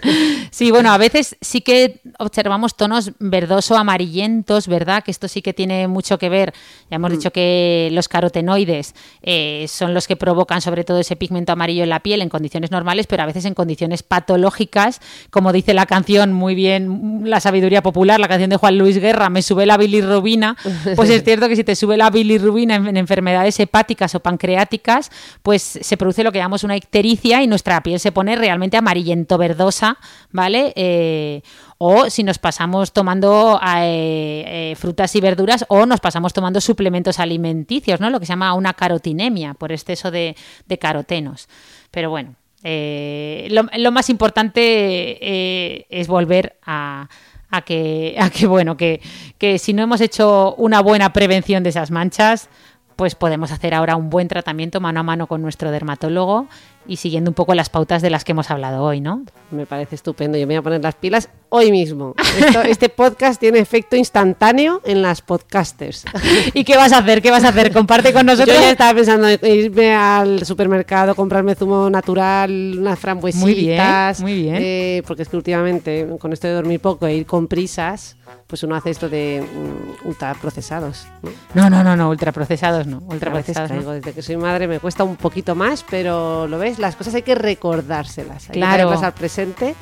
Sí, 0.51 0.71
bueno, 0.71 0.93
a 0.93 0.99
veces 0.99 1.37
sí 1.41 1.61
que 1.61 2.01
observamos 2.19 2.77
tonos 2.77 3.13
verdoso 3.19 3.77
amarillentos, 3.77 4.69
¿verdad? 4.69 5.03
Que 5.03 5.11
esto 5.11 5.29
sí 5.29 5.43
que 5.43 5.53
tiene 5.53 5.89
mucho 5.89 6.19
que 6.19 6.29
ver. 6.29 6.53
Ya 6.91 6.97
hemos 6.97 7.11
dicho 7.11 7.31
que 7.31 7.89
los 7.93 8.09
carotenoides 8.09 8.95
eh, 9.23 9.67
son 9.69 9.95
los 9.95 10.07
que 10.07 10.17
provocan 10.17 10.61
sobre 10.61 10.85
todo 10.85 11.01
ese 11.01 11.17
pigmento 11.17 11.53
amarillo 11.53 11.83
en 11.83 11.89
la 11.89 12.01
piel 12.01 12.23
en 12.23 12.29
condiciones 12.29 12.71
normales, 12.71 13.07
pero 13.07 13.23
a 13.23 13.27
veces 13.27 13.45
en 13.45 13.55
condiciones 13.55 14.03
patológicas, 14.03 15.01
como 15.31 15.53
dice 15.53 15.75
la 15.75 15.87
canción 15.87 16.33
muy 16.33 16.55
bien, 16.55 17.23
la 17.25 17.41
sabiduría 17.41 17.83
popular, 17.83 18.21
la 18.21 18.29
canción 18.29 18.51
de 18.51 18.57
Juan 18.57 18.79
Luis 18.79 18.99
Guerra, 18.99 19.31
me 19.31 19.43
sube 19.43 19.67
la 19.67 19.77
bilirrubina, 19.77 20.57
pues 20.97 21.11
es 21.11 21.25
cierto 21.25 21.49
que 21.49 21.54
si 21.57 21.65
te 21.65 21.77
sube 21.77 21.97
la 21.97 22.11
bilirrubina 22.11 22.75
en, 22.77 22.87
en 22.87 22.97
enfermedades 22.97 23.59
hepáticas 23.61 24.15
o 24.15 24.21
pancreáticas, 24.21 25.11
pues 25.43 25.63
se 25.63 25.97
produce 25.97 26.25
lo 26.25 26.33
que 26.33 26.39
llamamos 26.39 26.65
una 26.65 26.77
ictericia 26.77 27.43
y 27.43 27.47
nuestra 27.47 27.83
piel 27.83 28.01
se 28.01 28.13
pone 28.13 28.37
realmente 28.37 28.77
amarillento 28.77 29.39
verdosa, 29.39 29.99
¿vale? 30.31 30.73
Eh, 30.77 31.43
o 31.79 32.09
si 32.11 32.23
nos 32.23 32.39
pasamos 32.39 32.93
tomando 32.93 33.61
eh, 33.63 34.45
eh, 34.47 34.77
frutas 34.77 35.15
y 35.17 35.21
verduras 35.21 35.65
o 35.69 35.87
nos 35.87 36.01
pasamos 36.01 36.33
tomando 36.33 36.61
suplementos 36.61 37.19
alimenticios, 37.19 38.01
¿no? 38.01 38.11
Lo 38.11 38.21
que 38.21 38.27
se 38.27 38.33
llama 38.33 38.55
una 38.55 38.75
carotinemia 38.75 39.55
por 39.55 39.73
exceso 39.73 40.11
de, 40.11 40.37
carotenos. 40.81 41.49
Pero 41.91 42.11
bueno, 42.11 42.35
lo, 42.63 43.93
más 43.93 44.11
importante 44.11 45.87
es 45.89 46.09
volver 46.09 46.59
a, 46.67 47.09
a 47.57 47.63
que, 47.63 48.17
a 48.19 48.31
que 48.31 48.47
bueno, 48.47 48.77
que, 48.77 49.01
que 49.39 49.59
si 49.59 49.73
no 49.73 49.83
hemos 49.83 50.01
hecho 50.01 50.55
una 50.57 50.81
buena 50.81 51.13
prevención 51.13 51.63
de 51.63 51.71
esas 51.71 51.91
manchas, 51.91 52.49
pues 52.97 53.15
podemos 53.15 53.51
hacer 53.53 53.75
ahora 53.75 53.97
un 53.97 54.11
buen 54.11 54.29
tratamiento 54.29 54.81
mano 54.81 55.01
a 55.01 55.03
mano 55.03 55.27
con 55.27 55.43
nuestro 55.43 55.71
dermatólogo 55.71 56.47
y 56.87 56.97
siguiendo 56.97 57.31
un 57.31 57.35
poco 57.35 57.55
las 57.55 57.71
pautas 57.71 58.03
de 58.03 58.11
las 58.11 58.25
que 58.25 58.33
hemos 58.33 58.51
hablado 58.51 58.83
hoy, 58.85 59.01
¿no? 59.01 59.23
Me 59.51 59.65
parece 59.65 59.95
estupendo. 59.95 60.37
Yo 60.37 60.47
me 60.47 60.53
voy 60.55 60.59
a 60.59 60.63
poner 60.63 60.83
las 60.83 60.95
pilas 60.95 61.31
hoy 61.49 61.73
mismo. 61.73 62.15
Esto- 62.39 62.63
este 62.63 62.91
podcast 62.91 63.41
tiene 63.41 63.59
efecto 63.59 63.97
instantáneo 63.97 64.83
en 64.85 65.01
las 65.01 65.23
podcasters. 65.23 66.05
¿Y 66.55 66.63
qué 66.65 66.77
vas 66.77 66.93
a 66.93 66.99
hacer? 66.99 67.23
¿Qué 67.23 67.31
vas 67.31 67.43
a 67.45 67.49
hacer? 67.49 67.73
Comparte 67.73 68.13
con 68.13 68.27
nosotros. 68.27 68.55
Yo 68.55 68.61
ya 68.63 68.71
estaba 68.71 68.95
pensando 68.95 69.27
en 69.29 69.39
irme 69.43 69.95
al 69.95 70.45
supermercado, 70.45 71.15
comprarme 71.15 71.55
zumo 71.55 71.89
natural, 71.89 72.77
unas 72.79 72.99
frambuesitas. 72.99 74.21
Muy 74.21 74.35
bien, 74.35 74.45
muy 74.45 74.53
bien. 74.53 74.57
eh, 74.63 75.03
porque 75.07 75.23
es 75.23 75.29
que 75.31 75.37
últimamente, 75.39 76.07
con 76.21 76.33
esto 76.35 76.49
de 76.49 76.53
dormir 76.55 76.81
poco 76.81 77.07
e 77.07 77.17
ir 77.17 77.27
con 77.27 77.47
prisas, 77.49 78.17
pues 78.47 78.63
uno 78.63 78.75
hace 78.77 78.91
esto 78.91 79.09
de 79.09 79.43
mm, 79.43 80.07
ultraprocesados. 80.09 81.07
¿no? 81.23 81.31
No, 81.55 81.71
no, 81.71 81.85
no, 81.85 81.97
no, 81.97 82.11
ultraprocesados 82.11 82.87
no. 82.87 82.99
Ultraprocesados 82.99 83.71
no. 83.71 83.77
caigo, 83.77 83.93
desde 83.93 84.13
que 84.13 84.23
soy 84.23 84.37
madre 84.37 84.69
me 84.69 84.81
cuesta 84.81 85.05
un 85.05 85.17
poquito 85.17 85.55
más, 85.55 85.85
pero 85.89 86.47
lo 86.47 86.59
ves, 86.59 86.79
las 86.79 86.97
cosas 86.97 87.15
hay 87.15 87.23
que 87.23 87.35
recordárselas, 87.35 88.49
hay 88.51 88.55
Claro. 88.55 88.91
que 88.91 89.05
al 89.05 89.15
presente. 89.15 89.75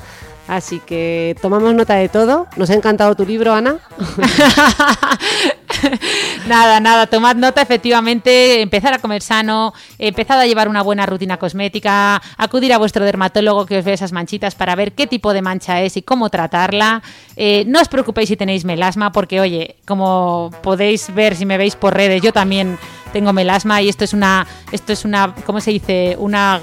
Así 0.48 0.80
que 0.80 1.36
tomamos 1.40 1.72
nota 1.74 1.94
de 1.94 2.08
todo. 2.08 2.48
Nos 2.56 2.68
ha 2.70 2.74
encantado 2.74 3.14
tu 3.14 3.24
libro, 3.24 3.54
Ana. 3.54 3.76
nada, 6.48 6.80
nada, 6.80 7.06
tomad 7.06 7.36
nota, 7.36 7.62
efectivamente, 7.62 8.60
empezar 8.62 8.94
a 8.94 8.98
comer 8.98 9.22
sano, 9.22 9.72
empezad 9.98 10.38
a 10.40 10.46
llevar 10.46 10.68
una 10.68 10.82
buena 10.82 11.06
rutina 11.06 11.36
cosmética, 11.38 12.20
acudir 12.36 12.72
a 12.72 12.78
vuestro 12.78 13.04
dermatólogo 13.04 13.66
que 13.66 13.78
os 13.78 13.84
ve 13.84 13.92
esas 13.92 14.12
manchitas 14.12 14.54
para 14.54 14.74
ver 14.74 14.92
qué 14.92 15.06
tipo 15.06 15.32
de 15.32 15.42
mancha 15.42 15.80
es 15.82 15.96
y 15.96 16.02
cómo 16.02 16.30
tratarla. 16.30 17.02
Eh, 17.36 17.64
no 17.66 17.80
os 17.80 17.88
preocupéis 17.88 18.28
si 18.28 18.36
tenéis 18.36 18.64
melasma, 18.64 19.12
porque 19.12 19.40
oye, 19.40 19.76
como 19.86 20.50
podéis 20.62 21.12
ver 21.14 21.36
si 21.36 21.46
me 21.46 21.58
veis 21.58 21.76
por 21.76 21.94
redes, 21.94 22.22
yo 22.22 22.32
también 22.32 22.78
tengo 23.12 23.32
melasma 23.32 23.82
y 23.82 23.88
esto 23.90 24.04
es 24.04 24.14
una, 24.14 24.46
esto 24.72 24.92
es 24.92 25.04
una, 25.04 25.34
¿cómo 25.44 25.60
se 25.60 25.70
dice? 25.70 26.16
Una, 26.18 26.60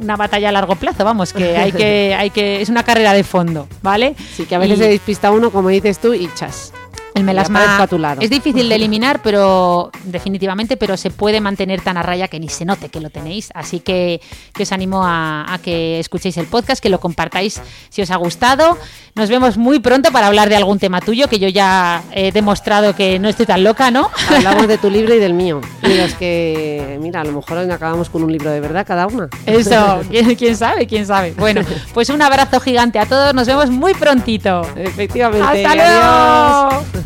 una 0.00 0.16
batalla 0.16 0.48
a 0.48 0.52
largo 0.52 0.74
plazo, 0.74 1.04
vamos, 1.04 1.32
que 1.32 1.56
hay 1.56 1.70
que, 1.72 2.14
hay 2.18 2.30
que, 2.30 2.60
es 2.60 2.68
una 2.68 2.82
carrera 2.82 3.12
de 3.12 3.22
fondo, 3.22 3.68
¿vale? 3.82 4.16
Sí, 4.34 4.44
que 4.44 4.56
a 4.56 4.58
veces 4.58 4.78
Y- 4.78 4.82
se 4.82 4.88
despista 4.88 5.30
uno, 5.30 5.50
como 5.50 5.68
dices 5.68 5.98
tú, 6.00 6.14
y 6.14 6.28
chas. 6.34 6.72
El 7.16 7.24
melasma 7.24 7.82
a 7.82 7.86
tu 7.86 7.98
lado. 7.98 8.20
es 8.20 8.30
difícil 8.30 8.68
de 8.68 8.74
eliminar, 8.74 9.20
pero 9.22 9.90
definitivamente, 10.04 10.76
pero 10.76 10.96
se 10.96 11.10
puede 11.10 11.40
mantener 11.40 11.80
tan 11.80 11.96
a 11.96 12.02
raya 12.02 12.28
que 12.28 12.38
ni 12.38 12.48
se 12.48 12.64
note 12.64 12.88
que 12.88 13.00
lo 13.00 13.10
tenéis. 13.10 13.50
Así 13.54 13.80
que, 13.80 14.20
que 14.54 14.62
os 14.62 14.72
animo 14.72 15.02
a, 15.04 15.52
a 15.52 15.58
que 15.58 15.98
escuchéis 15.98 16.36
el 16.36 16.46
podcast, 16.46 16.82
que 16.82 16.88
lo 16.88 17.00
compartáis 17.00 17.60
si 17.88 18.02
os 18.02 18.10
ha 18.10 18.16
gustado. 18.16 18.76
Nos 19.14 19.30
vemos 19.30 19.56
muy 19.56 19.78
pronto 19.80 20.12
para 20.12 20.26
hablar 20.26 20.50
de 20.50 20.56
algún 20.56 20.78
tema 20.78 21.00
tuyo, 21.00 21.26
que 21.28 21.38
yo 21.38 21.48
ya 21.48 22.02
he 22.12 22.32
demostrado 22.32 22.94
que 22.94 23.18
no 23.18 23.30
estoy 23.30 23.46
tan 23.46 23.64
loca, 23.64 23.90
¿no? 23.90 24.10
Hablamos 24.28 24.68
de 24.68 24.76
tu 24.76 24.90
libro 24.90 25.14
y 25.14 25.18
del 25.18 25.32
mío. 25.42 25.62
Y 25.82 25.94
los 25.94 26.12
que, 26.14 26.98
mira, 27.00 27.22
a 27.22 27.24
lo 27.24 27.32
mejor 27.32 27.56
hoy 27.56 27.70
acabamos 27.70 28.10
con 28.10 28.22
un 28.22 28.30
libro 28.30 28.50
de 28.50 28.60
verdad 28.60 28.86
cada 28.86 29.06
una. 29.06 29.28
Eso, 29.46 30.02
¿quién, 30.36 30.56
sabe? 30.56 30.86
¿Quién 30.86 31.06
sabe? 31.06 31.32
Bueno, 31.38 31.62
pues 31.94 32.10
un 32.10 32.20
abrazo 32.20 32.60
gigante 32.60 32.98
a 32.98 33.06
todos. 33.06 33.32
Nos 33.32 33.46
vemos 33.46 33.70
muy 33.70 33.94
prontito. 33.94 34.62
Efectivamente. 34.76 35.64
¡Hasta 35.64 36.74
adiós. 36.74 37.05